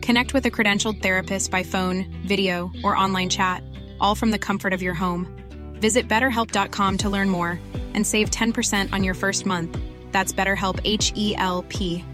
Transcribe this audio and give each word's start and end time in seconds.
Connect 0.00 0.34
with 0.34 0.46
a 0.46 0.50
credentialed 0.50 1.02
therapist 1.02 1.50
by 1.50 1.62
phone, 1.62 2.06
video, 2.26 2.70
or 2.82 2.96
online 2.96 3.28
chat, 3.28 3.62
all 4.00 4.14
from 4.14 4.30
the 4.30 4.38
comfort 4.38 4.72
of 4.72 4.82
your 4.82 4.94
home. 4.94 5.26
Visit 5.74 6.08
betterhelp.com 6.08 6.98
to 6.98 7.10
learn 7.10 7.28
more 7.28 7.58
and 7.94 8.06
save 8.06 8.30
10% 8.30 8.92
on 8.92 9.04
your 9.04 9.14
first 9.14 9.46
month. 9.46 9.78
That's 10.12 10.32
BetterHelp 10.32 10.80
H 10.84 11.12
E 11.16 11.34
L 11.36 11.64
P. 11.68 12.04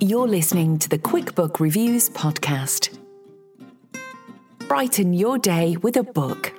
You're 0.00 0.28
listening 0.28 0.78
to 0.80 0.88
the 0.90 0.98
QuickBook 0.98 1.60
Reviews 1.60 2.10
podcast. 2.10 2.98
Brighten 4.68 5.14
your 5.14 5.38
day 5.38 5.76
with 5.78 5.96
a 5.96 6.02
book. 6.02 6.52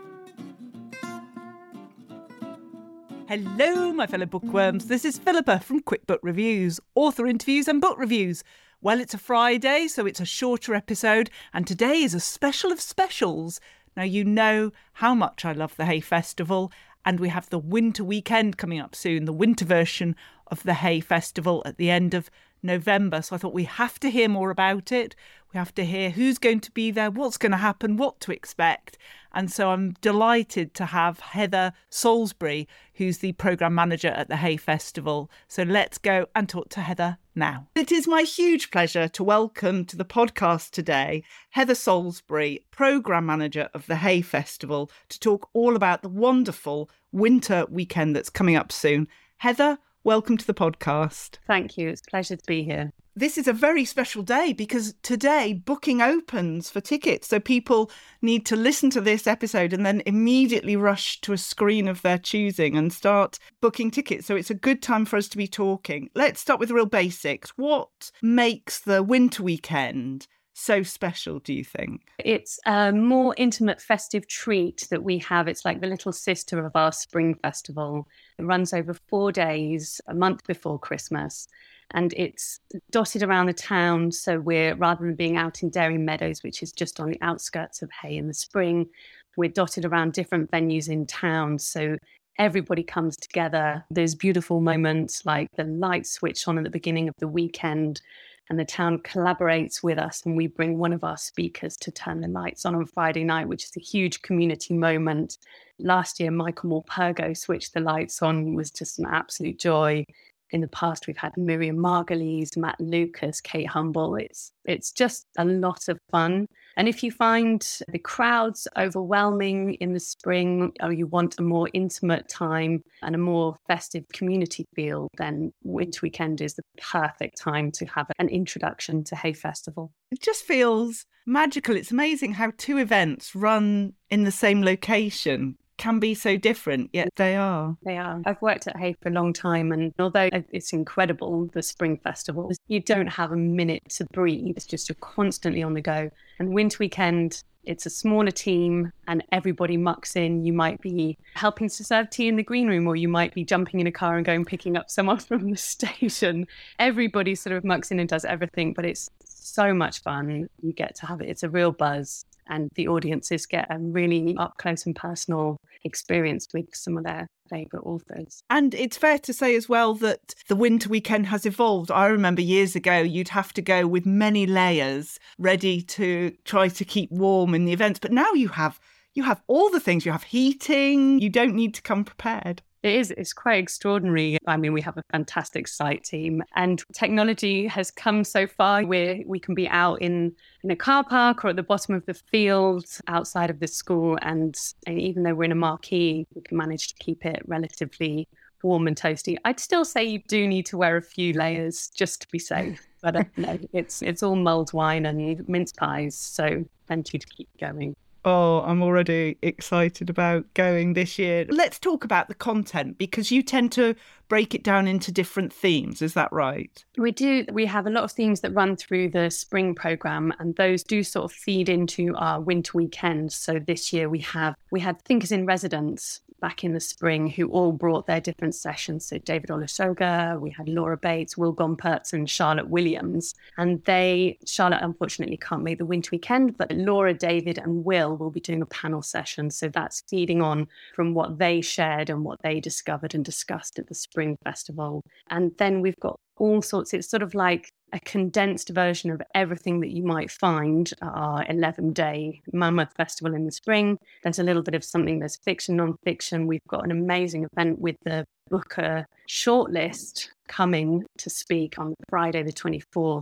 Hello, 3.28 3.92
my 3.92 4.06
fellow 4.06 4.28
bookworms. 4.28 4.86
This 4.86 5.04
is 5.04 5.18
Philippa 5.18 5.59
from 5.59 5.81
QuickBook 5.81 6.20
Reviews, 6.22 6.80
author 6.94 7.26
interviews 7.26 7.67
and 7.67 7.82
book 7.82 7.98
reviews. 7.98 8.44
Well, 8.84 9.00
it's 9.00 9.16
a 9.16 9.17
Friday, 9.17 9.88
so 9.88 10.06
it's 10.06 10.20
a 10.20 10.26
shorter 10.26 10.76
episode, 10.76 11.32
and 11.52 11.66
today 11.66 12.04
is 12.04 12.14
a 12.14 12.20
special 12.20 12.72
of 12.72 12.80
specials. 12.80 13.59
Now, 13.98 14.04
you 14.04 14.23
know 14.23 14.72
how 14.94 15.16
much 15.16 15.44
I 15.44 15.54
love 15.54 15.76
the 15.76 15.86
Hay 15.86 16.02
Festival, 16.02 16.72
and 17.04 17.20
we 17.20 17.30
have 17.30 17.50
the 17.50 17.58
winter 17.58 18.04
weekend 18.04 18.58
coming 18.58 18.80
up 18.80 18.94
soon, 18.94 19.26
the 19.26 19.34
winter 19.34 19.66
version 19.66 20.16
of 20.48 20.64
the 20.64 20.76
Hay 20.76 21.00
Festival 21.00 21.62
at 21.66 21.78
the 21.78 21.90
end 21.90 22.14
of 22.14 22.30
November. 22.66 23.22
So 23.22 23.36
I 23.36 23.40
thought 23.40 23.54
we 23.54 23.64
have 23.66 24.00
to 24.00 24.10
hear 24.10 24.28
more 24.28 24.50
about 24.50 24.92
it. 24.92 25.16
We 25.54 25.58
have 25.58 25.74
to 25.76 25.86
hear 25.86 26.10
who's 26.10 26.38
going 26.38 26.60
to 26.61 26.72
be 26.72 26.92
there, 26.92 27.11
what's 27.11 27.38
going 27.38 27.52
to 27.52 27.58
happen, 27.58 27.95
what 27.95 28.20
to 28.22 28.32
expect. 28.32 28.98
And 29.34 29.52
so 29.52 29.70
I'm 29.70 29.92
delighted 30.02 30.73
to 30.76 30.86
have 30.88 31.20
Heather 31.20 31.73
Salisbury, 31.89 32.67
who's 32.95 33.20
the 33.20 33.34
programme 33.34 33.76
manager 33.76 34.10
at 34.10 34.28
the 34.28 34.38
Hay 34.38 34.58
Festival. 34.58 35.30
So 35.48 35.64
let's 35.64 35.98
go 35.98 36.26
and 36.36 36.50
talk 36.50 36.70
to 36.70 36.82
Heather 36.82 37.17
now. 37.36 37.67
It 37.76 37.92
is 37.92 38.08
my 38.08 38.23
huge 38.23 38.72
pleasure 38.72 39.08
to 39.10 39.23
welcome 39.23 39.86
to 39.86 39.98
the 39.98 40.05
podcast 40.05 40.72
today 40.72 41.23
Heather 41.52 41.76
Salisbury, 41.76 42.66
programme 42.72 43.26
manager 43.26 43.70
of 43.73 43.86
the 43.88 43.98
Hay 43.98 44.22
Festival, 44.22 44.89
to 45.10 45.20
talk 45.20 45.50
all 45.54 45.76
about 45.76 46.02
the 46.02 46.10
wonderful 46.10 46.89
winter 47.11 47.66
weekend 47.70 48.16
that's 48.16 48.30
coming 48.30 48.55
up 48.55 48.72
soon. 48.72 49.08
Heather, 49.38 49.78
welcome 50.05 50.38
to 50.38 50.45
the 50.45 50.54
podcast. 50.54 51.39
Thank 51.48 51.77
you. 51.77 51.89
It's 51.89 52.02
a 52.02 52.10
pleasure 52.10 52.36
to 52.36 52.43
be 52.45 52.64
here. 52.64 52.93
This 53.17 53.38
is 53.38 53.48
a 53.48 53.54
very 53.54 53.86
special 53.86 54.23
day 54.23 54.54
because 54.54 54.93
today 55.02 55.54
booking 55.54 56.02
opens 56.02 56.70
for 56.70 56.82
tickets. 56.82 57.30
So 57.30 57.39
people 57.39 57.89
need 58.21 58.45
to 58.48 58.55
listen 58.55 58.89
to 58.92 59.02
this 59.02 59.26
episode 59.26 59.73
and 59.73 59.86
then 59.86 60.04
immediately 60.05 60.76
rush 60.76 61.21
to 61.21 61.33
a 61.33 61.38
screen 61.38 61.88
of 61.88 62.02
their 62.02 62.17
choosing 62.17 62.77
and 62.77 62.93
start 62.93 63.39
booking 63.61 63.89
tickets. 63.89 64.27
So 64.27 64.36
it's 64.36 64.52
a 64.52 64.55
good 64.55 64.82
time 64.82 65.05
for 65.05 65.16
us 65.16 65.30
to 65.30 65.38
be 65.38 65.48
talking. 65.48 66.10
Let's 66.14 66.42
start 66.42 66.60
with 66.60 66.70
the 66.70 66.76
real 66.76 66.86
basics. 66.86 67.52
What 67.55 68.11
makes 68.22 68.82
the 68.82 69.02
winter 69.02 69.43
weekend 69.43 70.27
so 70.58 70.83
special, 70.83 71.39
do 71.39 71.54
you 71.54 71.66
think? 71.66 72.02
It's 72.17 72.60
a 72.66 72.92
more 72.93 73.36
intimate 73.38 73.82
festive 73.82 74.26
treat 74.26 74.88
that 74.89 75.04
we 75.04 75.17
have. 75.20 75.49
It's 75.49 75.66
like 75.66 75.82
the 75.82 75.88
little 75.88 76.14
sister 76.14 76.66
of 76.66 76.76
our 76.76 76.93
spring 76.93 77.36
festival. 77.36 78.08
It 78.39 78.43
runs 78.45 78.73
over 78.73 78.93
four 78.93 79.33
days, 79.33 79.99
a 80.08 80.14
month 80.14 80.45
before 80.48 80.80
Christmas. 80.80 81.48
And 81.92 82.14
it's 82.16 82.61
dotted 82.89 83.21
around 83.21 83.48
the 83.48 83.54
town. 83.54 84.14
So 84.14 84.39
we're, 84.39 84.76
rather 84.76 85.05
than 85.05 85.16
being 85.16 85.36
out 85.36 85.61
in 85.61 85.70
Dairy 85.70 85.98
Meadows, 85.98 86.42
which 86.42 86.64
is 86.64 86.72
just 86.72 87.02
on 87.02 87.10
the 87.10 87.22
outskirts 87.22 87.82
of 87.82 87.92
Hay 88.02 88.16
in 88.16 88.30
the 88.30 88.33
spring, 88.33 88.87
we're 89.36 89.49
dotted 89.49 89.83
around 89.83 90.14
different 90.14 90.49
venues 90.52 90.87
in 90.87 91.05
town. 91.05 91.60
So 91.60 91.98
everybody 92.39 92.83
comes 92.83 93.17
together. 93.17 93.83
There's 93.92 94.16
beautiful 94.16 94.61
moments 94.61 95.26
like 95.26 95.49
the 95.58 95.66
lights 95.66 96.11
switch 96.11 96.48
on 96.48 96.58
at 96.58 96.64
the 96.64 96.70
beginning 96.70 97.10
of 97.10 97.16
the 97.20 97.27
weekend 97.27 98.02
and 98.50 98.60
the 98.60 98.66
town 98.66 99.00
collaborates 99.00 99.82
with 99.82 99.98
us 99.98 100.22
and 100.26 100.38
we 100.38 100.48
bring 100.48 100.78
one 100.78 100.94
of 100.94 101.04
our 101.04 101.17
speakers 101.17 101.76
to 101.78 101.92
turn 101.92 102.22
the 102.22 102.28
lights 102.28 102.66
on 102.66 102.76
on 102.76 102.86
Friday 102.86 103.23
night, 103.23 103.48
which 103.48 103.64
is 103.64 103.72
a 103.76 103.80
huge 103.80 104.22
community 104.22 104.73
moment. 104.73 105.38
Last 105.80 106.20
year, 106.20 106.32
Michael 106.32 106.70
Morpurgo 106.70 107.36
switched 107.36 107.73
the 107.73 107.80
lights 107.80 108.22
on, 108.22 108.54
was 108.54 108.72
just 108.72 109.00
an 109.00 109.08
absolute 109.11 109.60
joy. 109.60 110.05
In 110.52 110.61
the 110.61 110.67
past, 110.67 111.08
we've 111.08 111.17
had 111.17 111.36
Miriam 111.38 111.78
Margolyes, 111.78 112.55
Matt 112.55 112.80
Lucas, 112.80 113.42
Kate 113.42 113.67
Humble. 113.67 114.16
It's 114.16 114.52
it's 114.64 114.92
just 114.92 115.26
a 115.38 115.44
lot 115.44 115.88
of 115.88 115.98
fun. 116.11 116.48
And 116.77 116.87
if 116.87 117.03
you 117.03 117.11
find 117.11 117.65
the 117.87 117.99
crowds 117.99 118.67
overwhelming 118.77 119.75
in 119.75 119.93
the 119.93 119.99
spring, 119.99 120.73
or 120.81 120.91
you 120.91 121.08
want 121.08 121.39
a 121.39 121.43
more 121.43 121.69
intimate 121.73 122.27
time 122.27 122.83
and 123.02 123.15
a 123.15 123.19
more 123.19 123.55
festive 123.67 124.05
community 124.13 124.65
feel, 124.75 125.09
then 125.17 125.53
Winter 125.63 125.99
Weekend 126.03 126.41
is 126.41 126.55
the 126.55 126.63
perfect 126.77 127.37
time 127.37 127.71
to 127.73 127.86
have 127.86 128.07
an 128.19 128.30
introduction 128.30 129.03
to 129.06 129.15
Hay 129.15 129.33
Festival. 129.33 129.91
It 130.12 130.21
just 130.21 130.44
feels 130.44 131.06
magical. 131.25 131.75
It's 131.75 131.91
amazing 131.91 132.33
how 132.33 132.51
two 132.57 132.77
events 132.77 133.36
run 133.36 133.94
in 134.09 134.24
the 134.24 134.31
same 134.31 134.63
location 134.63 135.57
can 135.77 136.00
be 136.00 136.13
so 136.13 136.38
different, 136.38 136.89
yet 136.94 137.09
they 137.15 137.36
are. 137.36 137.75
They 137.83 137.97
are. 137.97 138.21
I've 138.25 138.41
worked 138.41 138.68
at 138.68 138.77
Hay 138.77 138.95
for 139.01 139.09
a 139.09 139.12
long 139.12 139.33
time, 139.33 139.71
and 139.71 139.94
although 140.00 140.30
it's 140.31 140.74
incredible, 140.74 141.50
the 141.53 141.62
Spring 141.62 141.97
Festival, 141.97 142.51
you 142.68 142.80
don't 142.80 143.07
have 143.07 143.31
a 143.31 143.38
minute 143.38 143.83
to 143.89 144.06
breathe. 144.13 144.56
It's 144.56 144.65
just 144.65 144.89
you're 144.89 144.95
constantly 145.00 145.63
on 145.63 145.74
the 145.74 145.81
go. 145.81 146.09
And 146.39 146.53
Winter 146.53 146.77
Weekend, 146.80 147.44
it's 147.63 147.86
a 147.86 147.89
smaller 147.89 148.31
team 148.31 148.91
and 149.07 149.24
everybody 149.31 149.75
mucks 149.77 150.15
in. 150.15 150.45
You 150.45 150.53
might 150.53 150.80
be 150.81 151.18
helping 151.33 151.68
to 151.68 151.83
serve 151.83 152.09
tea 152.09 152.27
in 152.27 152.36
the 152.36 152.44
green 152.44 152.68
room, 152.68 152.88
or 152.88 152.95
you 152.95 153.07
might 153.07 153.33
be 153.33 153.44
jumping 153.44 153.80
in 153.80 153.88
a 153.88 153.92
car 153.92 154.18
and 154.18 154.25
going 154.25 154.45
picking 154.45 154.78
up 154.78 154.89
someone 154.89 155.19
from 155.19 155.51
the 155.51 155.57
station. 155.57 156.48
Everybody 156.80 157.36
sort 157.36 157.56
of 157.56 157.63
mucks 157.63 157.92
in 157.92 158.00
and 158.00 158.10
does 158.10 158.25
everything, 158.25 158.74
but 158.74 158.86
it's 158.86 159.10
so 159.24 159.74
much 159.74 160.01
fun. 160.01 160.50
You 160.62 160.74
get 160.74 160.95
to 160.95 161.06
have 161.06 161.21
it. 161.21 161.30
It's 161.30 161.44
a 161.44 161.50
real 161.50 161.71
buzz 161.71 162.25
and 162.47 162.69
the 162.75 162.88
audiences 162.88 163.45
get 163.45 163.68
a 163.69 163.80
really 163.80 164.36
up 164.38 164.53
close 164.57 164.86
and 164.86 164.95
personal 164.95 165.57
experience 165.83 166.47
with 166.53 166.65
some 166.74 166.97
of 166.97 167.03
their 167.03 167.27
favourite 167.50 167.86
authors. 167.86 168.42
And 168.50 168.74
it's 168.74 168.97
fair 168.97 169.19
to 169.19 169.33
say 169.33 169.56
as 169.56 169.69
well 169.69 169.94
that 169.95 170.33
the 170.47 170.56
winter 170.56 170.89
weekend 170.89 171.27
has 171.27 171.45
evolved. 171.45 171.92
I 171.92 172.07
remember 172.07 172.42
years 172.42 172.75
ago 172.75 172.97
you'd 172.97 173.30
have 173.30 173.53
to 173.53 173.62
go 173.62 173.88
with 173.88 174.06
many 174.06 174.45
layers 174.45 175.19
ready 175.38 175.81
to 175.81 176.36
try 176.44 176.68
to 176.69 176.86
keep 176.86 177.12
warm 177.12 177.53
in 177.53 177.65
the 177.65 177.74
events, 177.74 178.00
but 178.00 178.12
now 178.12 178.31
you 178.33 178.50
have 178.50 178.80
you 179.15 179.24
have 179.24 179.42
all 179.47 179.69
the 179.69 179.80
things. 179.80 180.06
You 180.06 180.12
have 180.12 180.24
heating. 180.24 181.19
You 181.19 181.30
don't 181.30 181.56
need 181.56 181.74
to 181.75 181.81
come 181.81 182.03
prepared. 182.03 182.62
It 182.86 182.98
is. 182.98 183.10
It's 183.10 183.34
quite 183.34 183.58
extraordinary. 183.58 184.38
I 184.46 184.58
mean, 184.58 184.72
we 184.72 184.82
have 184.82 184.96
a 184.96 185.04
fantastic 185.12 185.68
site 185.68 186.04
team, 186.04 186.44
and 186.56 186.84
technology 186.94 187.66
has 187.66 187.90
come 187.90 188.24
so 188.24 188.46
far 188.46 188.86
where 188.86 189.22
we 189.26 189.40
can 189.40 189.56
be 189.56 189.68
out 189.68 190.04
in, 190.04 190.32
in 190.64 190.70
a 190.70 190.76
car 190.76 191.04
park 191.04 191.44
or 191.44 191.48
at 191.48 191.56
the 191.56 191.64
bottom 191.64 191.96
of 191.96 192.06
the 192.06 192.14
field 192.14 192.86
outside 193.08 193.50
of 193.50 193.60
the 193.60 193.66
school. 193.66 194.20
And, 194.22 194.56
and 194.86 195.02
even 195.02 195.24
though 195.24 195.34
we're 195.34 195.46
in 195.46 195.52
a 195.52 195.56
marquee, 195.56 196.28
we 196.36 196.44
can 196.44 196.58
manage 196.58 196.90
to 196.90 196.96
keep 197.04 197.26
it 197.26 197.42
relatively 197.48 198.28
warm 198.62 198.86
and 198.86 198.96
toasty. 198.96 199.38
I'd 199.46 199.60
still 199.60 199.84
say 199.84 200.04
you 200.04 200.22
do 200.28 200.48
need 200.48 200.68
to 200.68 200.78
wear 200.78 200.96
a 200.98 201.02
few 201.02 201.34
layers 201.34 201.90
just 201.90 202.22
to 202.22 202.28
be 202.31 202.38
safe. 202.38 202.86
But 203.02 203.16
uh, 203.16 203.24
no, 203.36 203.58
it's 203.74 204.04
it's 204.04 204.22
all 204.22 204.36
mulled 204.36 204.74
wine 204.74 205.08
and 205.08 205.50
mince 205.50 205.72
pies, 205.72 206.16
so 206.16 206.64
plenty 206.86 207.18
to 207.18 207.28
keep 207.28 207.50
going. 207.60 207.96
Oh, 208.27 208.62
I'm 208.62 208.81
already 208.81 209.38
excited 209.44 210.10
about 210.10 210.51
going 210.56 210.94
this 210.94 211.19
year. 211.19 211.45
Let's 211.48 211.77
talk 211.77 212.04
about 212.04 212.27
the 212.27 212.33
content 212.33 212.98
because 212.98 213.30
you 213.30 213.44
tend 213.44 213.72
to 213.74 213.94
break 214.30 214.56
it 214.56 214.63
down 214.63 214.88
into 214.88 215.12
different 215.12 215.54
themes. 215.54 216.01
Is 216.01 216.16
that 216.16 216.33
right? 216.33 216.83
We 216.98 217.12
do. 217.12 217.45
We 217.51 217.68
have 217.68 217.86
a 217.86 217.92
lot 217.92 218.04
of 218.04 218.12
themes 218.12 218.42
that 218.42 218.51
run 218.56 218.77
through 218.77 219.10
the 219.10 219.30
spring 219.30 219.75
program, 219.75 220.33
and 220.39 220.56
those 220.56 220.83
do 220.83 221.04
sort 221.04 221.25
of 221.25 221.38
feed 221.38 221.69
into 221.69 222.16
our 222.16 222.42
winter 222.42 222.72
weekends. 222.75 223.36
So 223.36 223.60
this 223.60 223.94
year 223.94 224.10
we 224.10 224.19
have 224.19 224.56
we 224.71 224.80
had 224.80 225.00
thinkers 225.04 225.31
in 225.31 225.45
residence 225.45 226.21
back 226.45 226.63
in 226.63 226.74
the 226.74 226.80
spring 226.80 227.25
who 227.27 227.47
all 227.47 227.71
brought 227.71 228.06
their 228.06 228.21
different 228.21 228.53
sessions. 228.53 229.03
So 229.03 229.18
David 229.18 229.50
Olusoga, 229.50 230.39
we 230.39 230.51
had 230.51 230.69
Laura 230.69 230.95
Bates, 230.95 231.36
Will 231.36 231.56
Gompertz, 231.56 232.13
and 232.13 232.30
Charlotte 232.30 232.69
Williams. 232.69 233.33
And 233.57 233.83
they, 233.86 234.38
Charlotte 234.45 234.83
unfortunately 234.83 235.38
can't 235.38 235.63
make 235.63 235.80
the 235.80 235.88
winter 235.88 236.09
weekend, 236.12 236.56
but 236.56 236.71
Laura, 236.71 237.15
David, 237.15 237.57
and 237.57 237.83
Will 237.83 238.15
will 238.15 238.30
be 238.30 238.39
doing 238.39 238.62
a 238.62 238.68
panel 238.68 239.01
session. 239.01 239.50
So 239.50 239.69
that's 239.69 240.03
feeding 240.07 240.44
on 240.44 240.68
from 240.94 241.15
what 241.15 241.39
they 241.39 241.62
shared 241.62 242.12
and 242.12 242.24
what 242.24 242.39
they 242.44 242.59
discovered 242.59 243.15
and 243.15 243.25
discussed 243.25 243.80
at 243.80 243.88
the 243.88 243.95
Spring 243.95 244.38
Festival. 244.44 245.01
And 245.31 245.51
then 245.57 245.81
we've 245.81 246.00
got 246.00 246.19
all 246.38 246.62
sorts, 246.62 246.94
it's 246.94 247.09
sort 247.09 247.24
of 247.24 247.33
like 247.33 247.71
a 247.95 248.00
condensed 248.01 248.69
version 248.69 249.09
of 249.09 249.21
everything 249.33 249.80
that 249.80 249.89
you 249.89 250.03
might 250.03 250.30
find 250.30 250.92
at 251.01 251.07
our 251.07 251.45
11 251.47 251.94
day 251.94 252.42
Mammoth 252.51 252.94
Festival 252.94 253.33
in 253.33 253.45
the 253.45 253.51
spring. 253.51 253.97
There's 254.21 254.38
a 254.38 254.44
little 254.44 254.62
bit 254.62 254.75
of 254.75 254.83
something, 254.83 255.19
there's 255.19 255.38
fiction, 255.38 255.77
non 255.77 255.97
fiction. 256.03 256.45
We've 256.45 256.68
got 256.68 256.83
an 256.83 256.92
amazing 256.92 257.47
event 257.53 257.80
with 257.80 257.95
the 258.03 258.25
Booker 258.50 259.07
shortlist 259.30 260.27
coming 260.47 261.06
to 261.18 261.30
speak 261.30 261.80
on 261.80 261.95
Friday, 262.09 262.44
the 262.44 262.51
24th 262.51 263.21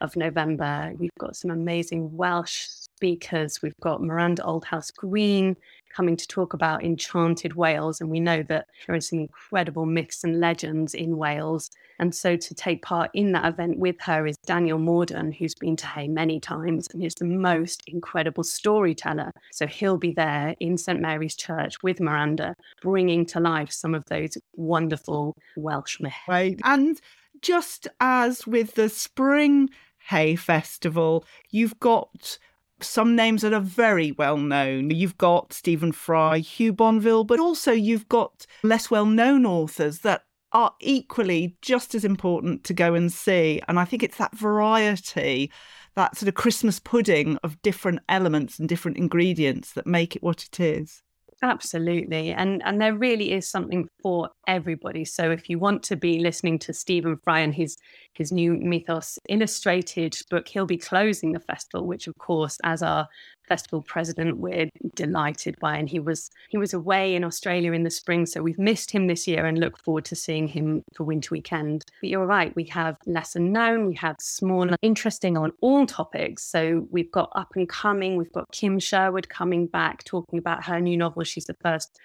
of 0.00 0.16
November. 0.16 0.92
We've 0.98 1.10
got 1.18 1.36
some 1.36 1.50
amazing 1.50 2.16
Welsh 2.16 2.66
speakers. 3.00 3.62
We've 3.62 3.78
got 3.80 4.02
Miranda 4.02 4.42
Aldhouse 4.42 4.94
Green 4.94 5.56
coming 5.94 6.16
to 6.16 6.26
talk 6.28 6.54
about 6.54 6.84
enchanted 6.84 7.54
Wales. 7.54 8.00
And 8.00 8.10
we 8.10 8.20
know 8.20 8.42
that 8.44 8.66
there 8.86 8.94
are 8.94 9.00
some 9.00 9.20
incredible 9.20 9.86
myths 9.86 10.22
and 10.22 10.38
legends 10.38 10.94
in 10.94 11.16
Wales. 11.16 11.70
And 11.98 12.14
so 12.14 12.36
to 12.36 12.54
take 12.54 12.82
part 12.82 13.10
in 13.12 13.32
that 13.32 13.46
event 13.46 13.78
with 13.78 13.96
her 14.00 14.26
is 14.26 14.36
Daniel 14.46 14.78
Morden, 14.78 15.32
who's 15.32 15.54
been 15.54 15.76
to 15.76 15.86
Hay 15.86 16.08
many 16.08 16.40
times 16.40 16.86
and 16.92 17.02
is 17.02 17.14
the 17.14 17.24
most 17.24 17.82
incredible 17.86 18.44
storyteller. 18.44 19.32
So 19.50 19.66
he'll 19.66 19.98
be 19.98 20.12
there 20.12 20.54
in 20.60 20.78
St 20.78 21.00
Mary's 21.00 21.34
Church 21.34 21.82
with 21.82 22.00
Miranda, 22.00 22.54
bringing 22.82 23.26
to 23.26 23.40
life 23.40 23.72
some 23.72 23.94
of 23.94 24.04
those 24.06 24.36
wonderful 24.56 25.36
Welsh 25.56 26.00
myths. 26.00 26.16
Right. 26.28 26.58
And 26.64 27.00
just 27.42 27.88
as 28.00 28.46
with 28.46 28.74
the 28.74 28.88
spring 28.88 29.70
Hay 30.08 30.36
Festival, 30.36 31.24
you've 31.50 31.78
got 31.80 32.38
some 32.82 33.14
names 33.14 33.42
that 33.42 33.52
are 33.52 33.60
very 33.60 34.12
well 34.12 34.36
known. 34.36 34.90
You've 34.90 35.18
got 35.18 35.52
Stephen 35.52 35.92
Fry, 35.92 36.38
Hugh 36.38 36.72
Bonneville, 36.72 37.24
but 37.24 37.40
also 37.40 37.72
you've 37.72 38.08
got 38.08 38.46
less 38.62 38.90
well 38.90 39.06
known 39.06 39.44
authors 39.44 40.00
that 40.00 40.24
are 40.52 40.74
equally 40.80 41.56
just 41.62 41.94
as 41.94 42.04
important 42.04 42.64
to 42.64 42.74
go 42.74 42.94
and 42.94 43.12
see. 43.12 43.62
And 43.68 43.78
I 43.78 43.84
think 43.84 44.02
it's 44.02 44.16
that 44.16 44.36
variety, 44.36 45.52
that 45.94 46.16
sort 46.16 46.28
of 46.28 46.34
Christmas 46.34 46.80
pudding 46.80 47.36
of 47.44 47.60
different 47.62 48.00
elements 48.08 48.58
and 48.58 48.68
different 48.68 48.96
ingredients 48.96 49.72
that 49.74 49.86
make 49.86 50.16
it 50.16 50.22
what 50.22 50.44
it 50.44 50.58
is. 50.58 51.02
Absolutely. 51.42 52.32
And 52.32 52.62
and 52.66 52.80
there 52.80 52.94
really 52.94 53.32
is 53.32 53.48
something 53.48 53.88
for 54.02 54.28
everybody. 54.46 55.06
So 55.06 55.30
if 55.30 55.48
you 55.48 55.58
want 55.58 55.82
to 55.84 55.96
be 55.96 56.18
listening 56.18 56.58
to 56.60 56.74
Stephen 56.74 57.16
Fry 57.24 57.40
and 57.40 57.54
his 57.54 57.78
his 58.12 58.30
new 58.30 58.54
Mythos 58.58 59.18
illustrated 59.28 60.14
book, 60.28 60.48
he'll 60.48 60.66
be 60.66 60.76
closing 60.76 61.32
the 61.32 61.40
festival, 61.40 61.86
which 61.86 62.06
of 62.06 62.18
course, 62.18 62.58
as 62.62 62.82
our 62.82 63.08
festival 63.50 63.82
president 63.82 64.38
we're 64.38 64.70
delighted 64.94 65.54
by 65.60 65.76
and 65.76 65.88
he 65.88 65.98
was 65.98 66.30
he 66.50 66.56
was 66.56 66.72
away 66.72 67.14
in 67.16 67.24
australia 67.24 67.72
in 67.72 67.82
the 67.82 67.90
spring 67.90 68.24
so 68.24 68.42
we've 68.42 68.58
missed 68.58 68.90
him 68.90 69.08
this 69.08 69.26
year 69.26 69.44
and 69.44 69.58
look 69.58 69.76
forward 69.84 70.04
to 70.04 70.16
seeing 70.16 70.48
him 70.48 70.82
for 70.94 71.04
winter 71.04 71.30
weekend. 71.32 71.84
But 72.00 72.10
you're 72.10 72.26
right 72.26 72.54
we 72.54 72.64
have 72.64 72.96
lesser 73.06 73.40
known 73.40 73.86
we 73.86 73.94
have 73.96 74.16
smaller 74.20 74.76
interesting 74.82 75.36
on 75.36 75.52
all 75.60 75.86
topics. 75.86 76.44
So 76.44 76.86
we've 76.90 77.10
got 77.10 77.30
up 77.34 77.52
and 77.56 77.68
coming 77.68 78.16
we've 78.16 78.32
got 78.32 78.50
kim 78.52 78.78
sherwood 78.78 79.28
coming 79.28 79.66
back 79.66 80.04
talking 80.04 80.38
about 80.38 80.64
her 80.64 80.80
new 80.80 80.96
novel. 80.96 81.24
She's 81.24 81.46
the 81.46 81.56
first 81.62 81.98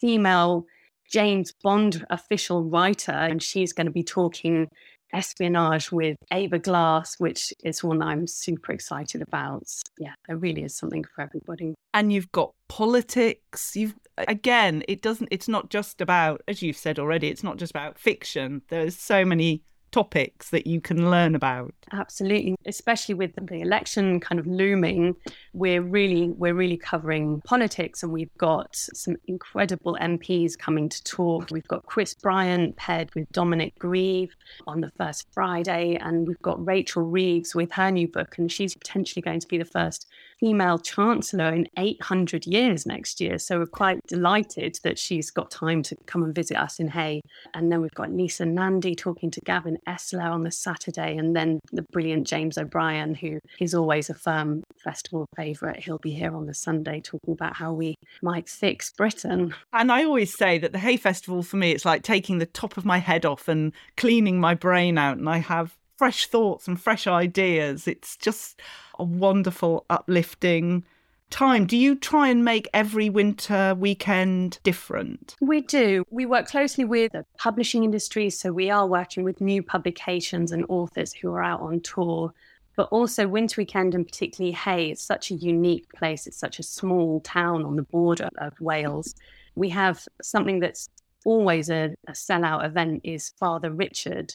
female 0.00 0.66
James 1.10 1.52
Bond 1.62 2.04
official 2.10 2.64
writer, 2.64 3.12
and 3.12 3.40
she's 3.40 3.72
going 3.72 3.86
to 3.86 3.92
be 3.92 4.02
talking 4.02 4.68
espionage 5.12 5.92
with 5.92 6.16
Ava 6.32 6.58
Glass, 6.58 7.16
which 7.18 7.52
is 7.64 7.82
one 7.82 8.02
I'm 8.02 8.26
super 8.26 8.72
excited 8.72 9.22
about. 9.22 9.66
Yeah, 9.98 10.14
there 10.26 10.36
really 10.36 10.62
is 10.62 10.76
something 10.76 11.04
for 11.04 11.22
everybody. 11.22 11.74
And 11.94 12.12
you've 12.12 12.32
got 12.32 12.52
politics. 12.68 13.76
You've 13.76 13.94
again, 14.18 14.82
it 14.88 15.02
doesn't 15.02 15.28
it's 15.30 15.48
not 15.48 15.70
just 15.70 16.00
about 16.00 16.42
as 16.48 16.62
you've 16.62 16.76
said 16.76 16.98
already, 16.98 17.28
it's 17.28 17.44
not 17.44 17.56
just 17.56 17.72
about 17.72 17.98
fiction. 17.98 18.62
There's 18.68 18.96
so 18.96 19.24
many 19.24 19.62
topics 19.96 20.50
that 20.50 20.66
you 20.66 20.78
can 20.78 21.10
learn 21.10 21.34
about. 21.34 21.72
Absolutely, 21.90 22.54
especially 22.66 23.14
with 23.14 23.32
the 23.40 23.62
election 23.62 24.20
kind 24.20 24.38
of 24.38 24.46
looming, 24.46 25.16
we're 25.54 25.80
really 25.80 26.28
we're 26.36 26.52
really 26.52 26.76
covering 26.76 27.40
politics, 27.46 28.02
and 28.02 28.12
we've 28.12 28.36
got 28.36 28.68
some 28.76 29.16
incredible 29.26 29.96
MPs 29.98 30.58
coming 30.58 30.90
to 30.90 31.02
talk. 31.04 31.48
We've 31.50 31.66
got 31.68 31.86
Chris 31.86 32.12
Bryant 32.12 32.76
paired 32.76 33.14
with 33.14 33.32
Dominic 33.32 33.78
Grieve 33.78 34.34
on 34.66 34.82
the 34.82 34.90
first 34.98 35.28
Friday, 35.32 35.96
and 35.96 36.28
we've 36.28 36.42
got 36.42 36.62
Rachel 36.66 37.02
Reeves 37.02 37.54
with 37.54 37.72
her 37.72 37.90
new 37.90 38.06
book, 38.06 38.36
and 38.36 38.52
she's 38.52 38.74
potentially 38.74 39.22
going 39.22 39.40
to 39.40 39.48
be 39.48 39.56
the 39.56 39.64
first 39.64 40.06
female 40.40 40.78
chancellor 40.78 41.52
in 41.52 41.66
800 41.78 42.46
years 42.46 42.86
next 42.86 43.20
year. 43.20 43.38
So 43.38 43.58
we're 43.58 43.66
quite 43.66 44.00
delighted 44.06 44.78
that 44.84 44.98
she's 44.98 45.30
got 45.30 45.50
time 45.50 45.82
to 45.84 45.96
come 46.06 46.22
and 46.22 46.34
visit 46.34 46.56
us 46.56 46.78
in 46.78 46.88
Hay. 46.88 47.22
And 47.54 47.70
then 47.70 47.80
we've 47.80 47.94
got 47.94 48.10
Lisa 48.10 48.46
Nandy 48.46 48.94
talking 48.94 49.30
to 49.30 49.40
Gavin 49.40 49.78
Esler 49.88 50.30
on 50.30 50.42
the 50.42 50.50
Saturday, 50.50 51.16
and 51.16 51.34
then 51.34 51.60
the 51.72 51.84
brilliant 51.92 52.26
James 52.26 52.58
O'Brien, 52.58 53.14
who 53.14 53.38
is 53.60 53.74
always 53.74 54.10
a 54.10 54.14
firm 54.14 54.62
festival 54.82 55.26
favourite. 55.36 55.82
He'll 55.82 55.98
be 55.98 56.12
here 56.12 56.34
on 56.34 56.46
the 56.46 56.54
Sunday 56.54 57.00
talking 57.00 57.32
about 57.32 57.56
how 57.56 57.72
we 57.72 57.94
might 58.22 58.48
fix 58.48 58.92
Britain. 58.92 59.54
And 59.72 59.90
I 59.90 60.04
always 60.04 60.36
say 60.36 60.58
that 60.58 60.72
the 60.72 60.78
Hay 60.78 60.96
Festival 60.96 61.42
for 61.42 61.56
me, 61.56 61.72
it's 61.72 61.84
like 61.84 62.02
taking 62.02 62.38
the 62.38 62.46
top 62.46 62.76
of 62.76 62.84
my 62.84 62.98
head 62.98 63.24
off 63.24 63.48
and 63.48 63.72
cleaning 63.96 64.40
my 64.40 64.54
brain 64.54 64.98
out, 64.98 65.18
and 65.18 65.28
I 65.28 65.38
have 65.38 65.76
fresh 65.96 66.26
thoughts 66.26 66.68
and 66.68 66.80
fresh 66.80 67.06
ideas. 67.06 67.88
It's 67.88 68.16
just 68.16 68.60
a 68.98 69.04
wonderful, 69.04 69.84
uplifting 69.90 70.84
time. 71.30 71.66
Do 71.66 71.76
you 71.76 71.96
try 71.96 72.28
and 72.28 72.44
make 72.44 72.68
every 72.72 73.10
winter 73.10 73.74
weekend 73.74 74.58
different? 74.62 75.34
We 75.40 75.60
do. 75.60 76.04
We 76.10 76.26
work 76.26 76.46
closely 76.46 76.84
with 76.84 77.12
the 77.12 77.24
publishing 77.38 77.84
industry. 77.84 78.30
So 78.30 78.52
we 78.52 78.70
are 78.70 78.86
working 78.86 79.24
with 79.24 79.40
new 79.40 79.62
publications 79.62 80.52
and 80.52 80.64
authors 80.68 81.12
who 81.12 81.30
are 81.32 81.42
out 81.42 81.60
on 81.60 81.80
tour. 81.80 82.32
But 82.76 82.88
also, 82.90 83.26
Winter 83.26 83.62
Weekend 83.62 83.94
and 83.94 84.06
particularly 84.06 84.52
Hay, 84.52 84.90
it's 84.90 85.02
such 85.02 85.30
a 85.30 85.34
unique 85.34 85.90
place. 85.94 86.26
It's 86.26 86.38
such 86.38 86.58
a 86.58 86.62
small 86.62 87.20
town 87.20 87.64
on 87.64 87.76
the 87.76 87.82
border 87.82 88.28
of 88.36 88.60
Wales. 88.60 89.14
We 89.54 89.70
have 89.70 90.06
something 90.20 90.60
that's 90.60 90.90
always 91.24 91.70
a, 91.70 91.94
a 92.06 92.12
sellout 92.12 92.66
event 92.66 93.00
is 93.02 93.32
Father 93.38 93.70
Richard, 93.70 94.34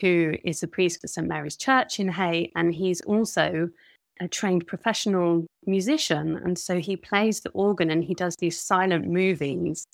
who 0.00 0.34
is 0.44 0.62
a 0.62 0.68
priest 0.68 1.00
for 1.00 1.06
St 1.06 1.26
Mary's 1.26 1.56
Church 1.56 2.00
in 2.00 2.08
Hay, 2.08 2.50
and 2.54 2.74
he's 2.74 3.00
also 3.02 3.70
a 4.20 4.28
trained 4.28 4.66
professional 4.66 5.46
musician. 5.66 6.36
And 6.36 6.58
so 6.58 6.78
he 6.78 6.96
plays 6.96 7.40
the 7.40 7.50
organ 7.50 7.90
and 7.90 8.04
he 8.04 8.14
does 8.14 8.36
these 8.36 8.60
silent 8.60 9.06
movies. 9.06 9.86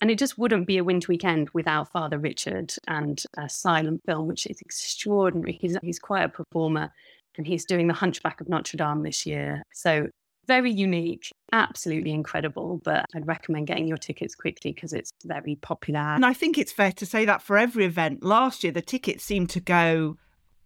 And 0.00 0.10
it 0.10 0.18
just 0.18 0.38
wouldn't 0.38 0.66
be 0.66 0.78
a 0.78 0.84
winter 0.84 1.06
weekend 1.08 1.50
without 1.50 1.90
Father 1.90 2.18
Richard 2.18 2.74
and 2.86 3.22
a 3.36 3.48
silent 3.48 4.00
film, 4.06 4.28
which 4.28 4.46
is 4.46 4.60
extraordinary. 4.60 5.58
He's, 5.60 5.76
he's 5.82 5.98
quite 5.98 6.24
a 6.24 6.28
performer 6.28 6.92
and 7.36 7.46
he's 7.46 7.64
doing 7.64 7.86
The 7.86 7.94
Hunchback 7.94 8.40
of 8.40 8.48
Notre 8.48 8.76
Dame 8.76 9.02
this 9.02 9.26
year. 9.26 9.62
So 9.72 10.08
very 10.48 10.72
unique, 10.72 11.30
absolutely 11.52 12.10
incredible. 12.10 12.80
But 12.82 13.06
I'd 13.14 13.28
recommend 13.28 13.68
getting 13.68 13.86
your 13.86 13.98
tickets 13.98 14.34
quickly 14.34 14.72
because 14.72 14.92
it's 14.92 15.12
very 15.24 15.56
popular. 15.56 16.00
And 16.00 16.26
I 16.26 16.32
think 16.32 16.58
it's 16.58 16.72
fair 16.72 16.90
to 16.92 17.06
say 17.06 17.24
that 17.26 17.42
for 17.42 17.56
every 17.56 17.84
event, 17.84 18.24
last 18.24 18.64
year 18.64 18.72
the 18.72 18.82
tickets 18.82 19.22
seemed 19.22 19.50
to 19.50 19.60
go 19.60 20.16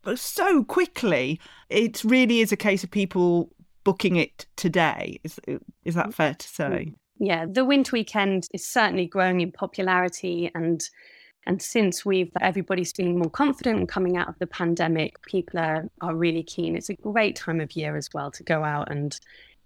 uh, 0.04 0.16
so 0.16 0.64
quickly. 0.64 1.40
It 1.68 2.02
really 2.04 2.40
is 2.40 2.52
a 2.52 2.56
case 2.56 2.82
of 2.82 2.90
people 2.90 3.50
booking 3.84 4.16
it 4.16 4.46
today. 4.56 5.20
Is 5.24 5.38
uh, 5.46 5.58
is 5.84 5.94
that 5.96 6.14
fair 6.14 6.34
to 6.34 6.48
say? 6.48 6.62
Mm. 6.64 6.94
Yeah, 7.18 7.46
the 7.48 7.64
winter 7.64 7.90
weekend 7.92 8.48
is 8.54 8.66
certainly 8.66 9.06
growing 9.06 9.42
in 9.42 9.52
popularity 9.52 10.50
and 10.54 10.82
and 11.46 11.60
since 11.60 12.04
we've 12.04 12.30
everybody's 12.40 12.92
feeling 12.92 13.18
more 13.18 13.30
confident 13.30 13.78
and 13.78 13.88
coming 13.88 14.16
out 14.16 14.28
of 14.28 14.38
the 14.38 14.46
pandemic, 14.46 15.20
people 15.22 15.58
are, 15.58 15.88
are 16.00 16.14
really 16.14 16.42
keen. 16.42 16.76
It's 16.76 16.88
a 16.88 16.94
great 16.94 17.36
time 17.36 17.60
of 17.60 17.74
year 17.74 17.96
as 17.96 18.08
well 18.14 18.30
to 18.32 18.42
go 18.44 18.62
out 18.62 18.90
and 18.90 19.18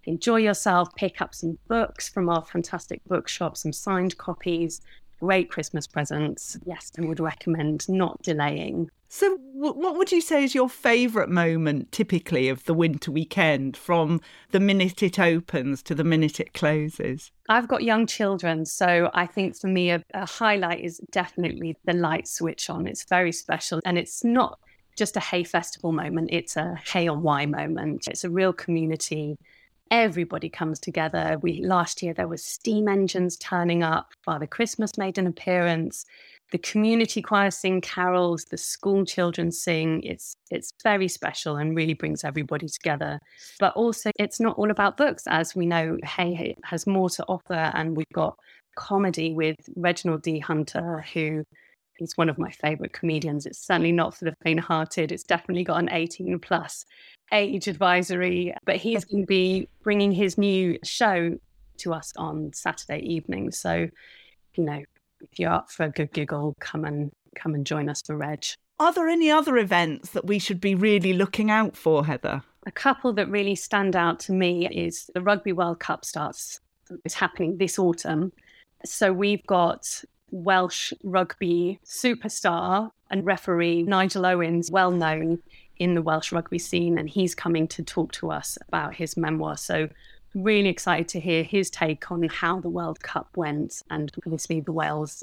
enjoy 0.07 0.37
yourself, 0.37 0.89
pick 0.95 1.21
up 1.21 1.35
some 1.35 1.59
books 1.69 2.09
from 2.09 2.29
our 2.29 2.45
fantastic 2.45 3.03
bookshop, 3.07 3.57
some 3.57 3.73
signed 3.73 4.17
copies, 4.19 4.81
great 5.21 5.51
Christmas 5.51 5.87
presents. 5.87 6.57
Yes, 6.65 6.93
I 6.99 7.03
would 7.03 7.21
recommend 7.21 7.89
not 7.89 8.23
delaying. 8.23 8.91
So, 9.09 9.39
what 9.53 9.97
would 9.97 10.11
you 10.11 10.21
say 10.21 10.43
is 10.43 10.55
your 10.55 10.69
favourite 10.69 11.29
moment 11.29 11.93
typically 11.93 12.49
of 12.49 12.65
the 12.65 12.75
winter 12.75 13.11
weekend 13.13 13.77
from 13.77 14.21
the 14.51 14.61
minute 14.61 15.03
it 15.03 15.19
opens 15.19 15.83
to 15.85 15.95
the 15.95 16.05
minute 16.05 16.41
it 16.41 16.55
closes? 16.55 17.31
I've 17.49 17.69
got 17.69 17.85
young 17.85 18.07
children, 18.07 18.67
so 18.67 19.11
I 19.15 19.27
think 19.27 19.57
for 19.57 19.69
me, 19.69 19.91
a, 19.91 20.03
a 20.13 20.27
highlight 20.27 20.81
is 20.81 21.01
definitely 21.13 21.77
the 21.85 21.93
light 21.93 22.27
switch 22.27 22.69
on. 22.69 22.87
It's 22.87 23.05
very 23.05 23.33
special 23.33 23.81
and 23.85 23.97
it's 23.97 24.25
not 24.25 24.59
just 24.97 25.17
a 25.17 25.21
hay 25.21 25.45
festival 25.45 25.93
moment, 25.93 26.31
it's 26.33 26.57
a 26.57 26.75
hay 26.93 27.07
on 27.07 27.23
Wye 27.23 27.47
moment. 27.47 28.09
It's 28.09 28.25
a 28.25 28.31
real 28.31 28.53
community 28.53 29.39
everybody 29.91 30.49
comes 30.49 30.79
together. 30.79 31.39
We 31.41 31.63
last 31.65 32.03
year 32.03 32.15
there 32.15 32.29
was 32.29 32.45
steam 32.45 32.89
engines 32.89 33.37
turning 33.37 33.83
up. 33.83 34.13
Father 34.25 34.47
Christmas 34.47 34.99
made 34.99 35.19
an 35.19 35.27
appearance. 35.27 36.05
The 36.53 36.59
community 36.59 37.23
choir 37.23 37.51
sing 37.51 37.81
carols. 37.81 38.45
The 38.45 38.57
school 38.57 39.05
children 39.05 39.51
sing. 39.51 40.03
It's 40.03 40.37
it's 40.51 40.73
very 40.83 41.09
special 41.09 41.57
and 41.57 41.77
really 41.77 41.95
brings 41.95 42.25
everybody 42.25 42.69
together. 42.69 43.19
But 43.59 43.75
also, 43.75 44.11
it's 44.19 44.41
not 44.41 44.57
all 44.57 44.71
about 44.71 44.97
books, 44.97 45.25
as 45.27 45.57
we 45.57 45.67
know. 45.67 45.99
Hay 46.05 46.57
has 46.65 46.87
more 46.87 47.11
to 47.11 47.25
offer, 47.25 47.71
and 47.75 47.97
we've 47.97 48.07
got 48.13 48.37
comedy 48.77 49.33
with 49.33 49.57
Reginald 49.75 50.23
D. 50.23 50.39
Hunter, 50.39 51.05
who 51.15 51.43
is 51.99 52.17
one 52.17 52.29
of 52.29 52.39
my 52.39 52.51
favorite 52.51 52.93
comedians. 52.93 53.47
It's 53.47 53.59
certainly 53.59 53.93
not 53.93 54.15
for 54.15 54.27
the 54.27 54.35
faint 54.43 54.61
hearted. 54.61 55.13
It's 55.13 55.25
definitely 55.25 55.65
got 55.65 55.81
an 55.81 55.89
18 55.91 56.39
plus 56.41 56.85
age 57.33 57.69
advisory, 57.69 58.55
but 58.65 58.77
he's 58.77 59.05
going 59.05 59.23
to 59.23 59.27
be 59.27 59.69
bringing 59.83 60.13
his 60.13 60.39
new 60.39 60.79
show 60.85 61.37
to 61.79 61.93
us 61.93 62.13
on 62.17 62.53
Saturday 62.53 63.01
evening. 63.01 63.51
So, 63.51 63.89
you 64.55 64.65
know, 64.65 64.83
if 65.21 65.39
you're 65.39 65.53
up 65.53 65.71
for 65.71 65.85
a 65.85 65.91
good 65.91 66.13
giggle, 66.13 66.55
come 66.61 66.85
and 66.85 67.11
come 67.35 67.55
and 67.55 67.67
join 67.67 67.89
us 67.89 68.03
for 68.03 68.17
Reg. 68.17 68.45
Are 68.79 68.93
there 68.93 69.09
any 69.09 69.31
other 69.31 69.57
events 69.57 70.11
that 70.11 70.27
we 70.27 70.39
should 70.39 70.61
be 70.61 70.75
really 70.75 71.13
looking 71.13 71.51
out 71.51 71.77
for, 71.77 72.05
Heather? 72.05 72.43
A 72.67 72.73
couple 72.73 73.13
that 73.15 73.31
really 73.31 73.55
stand 73.55 73.97
out 73.97 74.19
to 74.21 74.33
me 74.33 74.69
is 74.69 75.11
the 75.15 75.21
Rugby 75.21 75.53
World 75.53 75.81
Cup 75.81 76.05
starts. 76.05 76.61
It's 77.05 77.15
happening 77.15 77.57
this 77.57 77.79
autumn. 77.79 78.33
So 78.85 79.13
we've 79.13 79.47
got 79.47 80.05
Welsh 80.31 80.93
rugby 81.05 81.79
superstar 81.85 82.91
and 83.11 83.25
referee 83.25 83.85
Nigel 83.85 84.27
Owens, 84.27 84.71
well 84.71 84.91
known 84.91 85.39
in 85.79 85.95
the 85.95 86.03
Welsh 86.03 86.33
rugby 86.33 86.59
scene, 86.59 86.99
and 86.99 87.09
he's 87.09 87.35
coming 87.35 87.69
to 87.69 87.83
talk 87.83 88.13
to 88.13 88.31
us 88.31 88.59
about 88.69 88.95
his 88.95 89.17
memoir. 89.17 89.57
So, 89.57 89.89
really 90.35 90.69
excited 90.69 91.09
to 91.09 91.21
hear 91.21 91.43
his 91.43 91.71
take 91.71 92.11
on 92.11 92.23
how 92.25 92.61
the 92.61 92.69
World 92.69 93.01
Cup 93.01 93.29
went, 93.37 93.83
and 93.91 94.13
obviously 94.27 94.61
the 94.61 94.73
Wales 94.73 95.23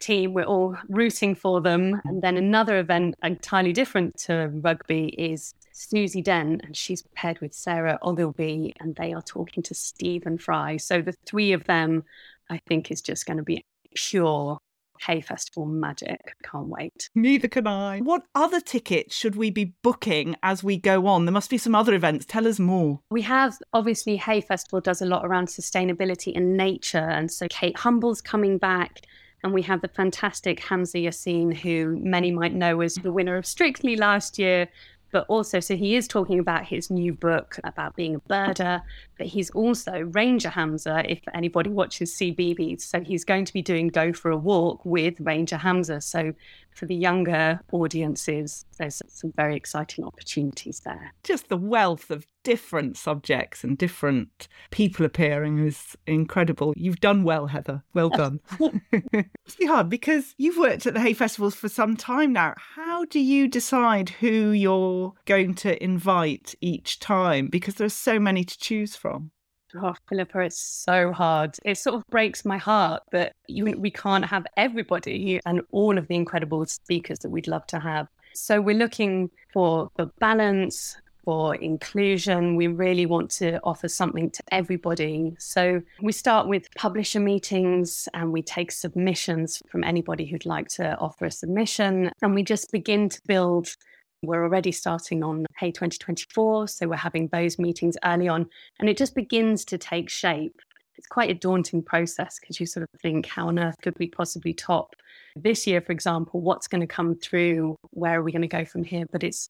team. 0.00 0.32
We're 0.32 0.44
all 0.44 0.76
rooting 0.88 1.34
for 1.34 1.60
them. 1.60 2.00
And 2.04 2.22
then 2.22 2.36
another 2.36 2.78
event 2.78 3.16
entirely 3.22 3.72
different 3.72 4.16
to 4.20 4.50
rugby 4.62 5.08
is 5.18 5.54
Susie 5.72 6.22
Dent, 6.22 6.62
and 6.64 6.76
she's 6.76 7.02
paired 7.14 7.40
with 7.40 7.54
Sarah 7.54 7.98
Ogilvie, 8.02 8.74
and 8.80 8.94
they 8.96 9.12
are 9.12 9.22
talking 9.22 9.62
to 9.64 9.74
Stephen 9.74 10.38
Fry. 10.38 10.76
So 10.76 11.02
the 11.02 11.14
three 11.26 11.52
of 11.52 11.64
them, 11.64 12.04
I 12.50 12.58
think, 12.66 12.90
is 12.90 13.00
just 13.00 13.26
going 13.26 13.36
to 13.36 13.42
be 13.42 13.64
pure 13.94 14.58
Hay 15.06 15.20
Festival 15.20 15.66
magic. 15.66 16.34
Can't 16.42 16.68
wait. 16.68 17.10
Neither 17.14 17.48
can 17.48 17.66
I. 17.66 18.00
What 18.00 18.22
other 18.34 18.60
tickets 18.60 19.14
should 19.14 19.36
we 19.36 19.50
be 19.50 19.74
booking 19.82 20.36
as 20.42 20.62
we 20.64 20.76
go 20.76 21.06
on? 21.06 21.24
There 21.24 21.32
must 21.32 21.50
be 21.50 21.58
some 21.58 21.74
other 21.74 21.94
events. 21.94 22.26
Tell 22.26 22.46
us 22.46 22.58
more. 22.58 23.00
We 23.10 23.22
have 23.22 23.58
obviously 23.72 24.16
Hay 24.16 24.40
Festival 24.40 24.80
does 24.80 25.02
a 25.02 25.06
lot 25.06 25.24
around 25.24 25.48
sustainability 25.48 26.36
and 26.36 26.56
nature. 26.56 26.98
And 26.98 27.30
so 27.30 27.46
Kate 27.48 27.76
Humble's 27.76 28.20
coming 28.20 28.58
back. 28.58 29.02
And 29.44 29.54
we 29.54 29.62
have 29.62 29.82
the 29.82 29.88
fantastic 29.88 30.58
Hamza 30.58 30.98
Yassin, 30.98 31.56
who 31.56 31.96
many 32.02 32.32
might 32.32 32.54
know 32.54 32.80
as 32.80 32.96
the 32.96 33.12
winner 33.12 33.36
of 33.36 33.46
Strictly 33.46 33.94
last 33.94 34.36
year, 34.36 34.68
but 35.10 35.24
also 35.28 35.60
so 35.60 35.76
he 35.76 35.96
is 35.96 36.08
talking 36.08 36.38
about 36.38 36.64
his 36.64 36.90
new 36.90 37.12
book 37.12 37.58
about 37.64 37.94
being 37.96 38.14
a 38.14 38.20
birder 38.20 38.82
but 39.16 39.26
he's 39.26 39.50
also 39.50 40.00
ranger 40.12 40.50
hamza 40.50 41.02
if 41.10 41.20
anybody 41.34 41.70
watches 41.70 42.14
cbb 42.16 42.80
so 42.80 43.00
he's 43.00 43.24
going 43.24 43.44
to 43.44 43.52
be 43.52 43.62
doing 43.62 43.88
go 43.88 44.12
for 44.12 44.30
a 44.30 44.36
walk 44.36 44.84
with 44.84 45.14
ranger 45.20 45.56
hamza. 45.56 46.00
So 46.00 46.34
for 46.78 46.86
the 46.86 46.94
younger 46.94 47.60
audiences 47.72 48.64
there's 48.78 49.02
some 49.08 49.32
very 49.36 49.56
exciting 49.56 50.04
opportunities 50.04 50.80
there 50.84 51.12
just 51.22 51.48
the 51.48 51.56
wealth 51.56 52.10
of 52.10 52.26
different 52.48 52.96
subjects 52.96 53.62
and 53.62 53.76
different 53.76 54.48
people 54.70 55.04
appearing 55.04 55.58
is 55.58 55.98
incredible. 56.06 56.72
You've 56.78 56.98
done 56.98 57.22
well, 57.22 57.46
Heather. 57.46 57.82
Well 57.92 58.08
done. 58.08 58.40
it's 58.92 59.66
hard 59.66 59.90
because 59.90 60.34
you've 60.38 60.56
worked 60.56 60.86
at 60.86 60.94
the 60.94 61.00
Hay 61.00 61.12
Festivals 61.12 61.54
for 61.54 61.68
some 61.68 61.94
time 61.94 62.32
now. 62.32 62.54
How 62.74 63.04
do 63.04 63.20
you 63.20 63.48
decide 63.48 64.08
who 64.08 64.52
you're 64.52 65.12
going 65.26 65.56
to 65.56 65.82
invite 65.84 66.54
each 66.62 67.00
time? 67.00 67.48
Because 67.48 67.74
there's 67.74 67.92
so 67.92 68.18
many 68.18 68.44
to 68.44 68.58
choose 68.58 68.96
from. 68.96 69.30
Oh, 69.74 69.94
Philippa, 70.08 70.40
it's 70.40 70.58
so 70.58 71.12
hard. 71.12 71.56
It 71.64 71.76
sort 71.76 71.96
of 71.96 72.06
breaks 72.08 72.44
my 72.44 72.56
heart 72.56 73.02
that 73.12 73.34
you, 73.46 73.64
we 73.78 73.90
can't 73.90 74.24
have 74.24 74.46
everybody 74.56 75.40
and 75.44 75.60
all 75.72 75.98
of 75.98 76.08
the 76.08 76.14
incredible 76.14 76.64
speakers 76.66 77.18
that 77.20 77.30
we'd 77.30 77.48
love 77.48 77.66
to 77.68 77.78
have. 77.78 78.08
So 78.34 78.60
we're 78.60 78.76
looking 78.76 79.30
for 79.52 79.90
the 79.96 80.06
balance, 80.18 80.96
for 81.28 81.54
inclusion. 81.56 82.56
We 82.56 82.68
really 82.68 83.04
want 83.04 83.30
to 83.32 83.60
offer 83.62 83.86
something 83.86 84.30
to 84.30 84.42
everybody. 84.50 85.36
So 85.38 85.82
we 86.00 86.12
start 86.12 86.48
with 86.48 86.74
publisher 86.74 87.20
meetings 87.20 88.08
and 88.14 88.32
we 88.32 88.40
take 88.40 88.72
submissions 88.72 89.62
from 89.68 89.84
anybody 89.84 90.24
who'd 90.24 90.46
like 90.46 90.68
to 90.68 90.96
offer 90.96 91.26
a 91.26 91.30
submission. 91.30 92.10
And 92.22 92.34
we 92.34 92.42
just 92.42 92.72
begin 92.72 93.10
to 93.10 93.20
build. 93.26 93.76
We're 94.22 94.42
already 94.42 94.72
starting 94.72 95.22
on 95.22 95.46
Hay 95.58 95.70
2024. 95.70 96.68
So 96.68 96.88
we're 96.88 96.96
having 96.96 97.28
those 97.28 97.58
meetings 97.58 97.96
early 98.04 98.28
on. 98.28 98.48
And 98.80 98.88
it 98.88 98.96
just 98.96 99.14
begins 99.14 99.64
to 99.66 99.78
take 99.78 100.08
shape. 100.08 100.60
It's 100.96 101.06
quite 101.06 101.30
a 101.30 101.34
daunting 101.34 101.82
process 101.82 102.40
because 102.40 102.58
you 102.58 102.66
sort 102.66 102.82
of 102.82 103.00
think, 103.00 103.26
how 103.26 103.48
on 103.48 103.58
earth 103.58 103.76
could 103.82 103.96
we 103.98 104.08
possibly 104.08 104.52
top 104.52 104.94
this 105.36 105.66
year, 105.66 105.80
for 105.80 105.92
example? 105.92 106.40
What's 106.40 106.66
going 106.66 106.80
to 106.80 106.88
come 106.88 107.14
through? 107.14 107.76
Where 107.90 108.18
are 108.18 108.22
we 108.22 108.32
going 108.32 108.42
to 108.42 108.48
go 108.48 108.64
from 108.64 108.82
here? 108.82 109.06
But 109.12 109.22
it's 109.22 109.48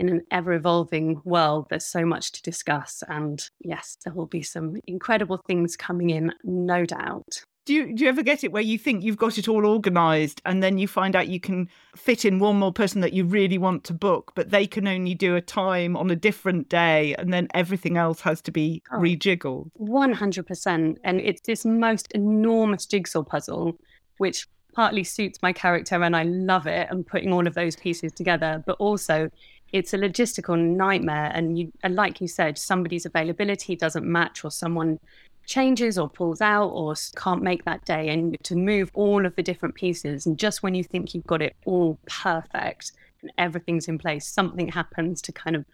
in 0.00 0.08
an 0.08 0.22
ever 0.30 0.54
evolving 0.54 1.20
world, 1.24 1.66
there's 1.68 1.84
so 1.84 2.06
much 2.06 2.32
to 2.32 2.42
discuss. 2.42 3.04
And 3.06 3.46
yes, 3.60 3.98
there 4.02 4.14
will 4.14 4.26
be 4.26 4.42
some 4.42 4.76
incredible 4.86 5.40
things 5.46 5.76
coming 5.76 6.10
in, 6.10 6.32
no 6.42 6.86
doubt. 6.86 7.44
Do 7.70 7.76
you, 7.76 7.94
do 7.94 8.02
you 8.02 8.08
ever 8.08 8.24
get 8.24 8.42
it 8.42 8.50
where 8.50 8.64
you 8.64 8.76
think 8.76 9.04
you've 9.04 9.16
got 9.16 9.38
it 9.38 9.46
all 9.46 9.64
organised 9.64 10.42
and 10.44 10.60
then 10.60 10.76
you 10.76 10.88
find 10.88 11.14
out 11.14 11.28
you 11.28 11.38
can 11.38 11.68
fit 11.94 12.24
in 12.24 12.40
one 12.40 12.56
more 12.56 12.72
person 12.72 13.00
that 13.02 13.12
you 13.12 13.24
really 13.24 13.58
want 13.58 13.84
to 13.84 13.94
book, 13.94 14.32
but 14.34 14.50
they 14.50 14.66
can 14.66 14.88
only 14.88 15.14
do 15.14 15.36
a 15.36 15.40
time 15.40 15.96
on 15.96 16.10
a 16.10 16.16
different 16.16 16.68
day 16.68 17.14
and 17.14 17.32
then 17.32 17.46
everything 17.54 17.96
else 17.96 18.20
has 18.22 18.40
to 18.40 18.50
be 18.50 18.82
oh, 18.92 18.96
rejiggled? 18.98 19.70
100%. 19.80 20.96
And 21.04 21.20
it's 21.20 21.42
this 21.42 21.64
most 21.64 22.10
enormous 22.10 22.86
jigsaw 22.86 23.22
puzzle, 23.22 23.78
which 24.18 24.48
partly 24.74 25.04
suits 25.04 25.38
my 25.40 25.52
character 25.52 26.02
and 26.02 26.16
I 26.16 26.24
love 26.24 26.66
it 26.66 26.88
and 26.90 27.06
putting 27.06 27.32
all 27.32 27.46
of 27.46 27.54
those 27.54 27.76
pieces 27.76 28.10
together, 28.10 28.64
but 28.66 28.78
also 28.80 29.30
it's 29.72 29.94
a 29.94 29.98
logistical 29.98 30.58
nightmare. 30.58 31.30
And 31.34 31.58
you, 31.58 31.72
and 31.82 31.94
like 31.94 32.20
you 32.20 32.28
said, 32.28 32.58
somebody's 32.58 33.06
availability 33.06 33.76
doesn't 33.76 34.04
match, 34.04 34.44
or 34.44 34.50
someone 34.50 34.98
changes 35.46 35.98
or 35.98 36.08
pulls 36.08 36.40
out 36.40 36.68
or 36.68 36.94
can't 37.16 37.42
make 37.42 37.64
that 37.64 37.84
day, 37.84 38.08
and 38.08 38.36
to 38.44 38.56
move 38.56 38.90
all 38.94 39.26
of 39.26 39.34
the 39.36 39.42
different 39.42 39.74
pieces. 39.74 40.26
And 40.26 40.38
just 40.38 40.62
when 40.62 40.74
you 40.74 40.84
think 40.84 41.14
you've 41.14 41.26
got 41.26 41.42
it 41.42 41.56
all 41.64 41.98
perfect 42.06 42.92
and 43.22 43.32
everything's 43.38 43.88
in 43.88 43.98
place, 43.98 44.26
something 44.26 44.68
happens 44.68 45.20
to 45.22 45.32
kind 45.32 45.56
of 45.56 45.64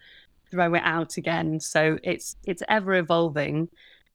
throw 0.49 0.73
it 0.73 0.83
out 0.83 1.17
again. 1.17 1.59
So 1.59 1.97
it's 2.03 2.35
it's 2.45 2.63
ever 2.69 2.95
evolving 2.95 3.69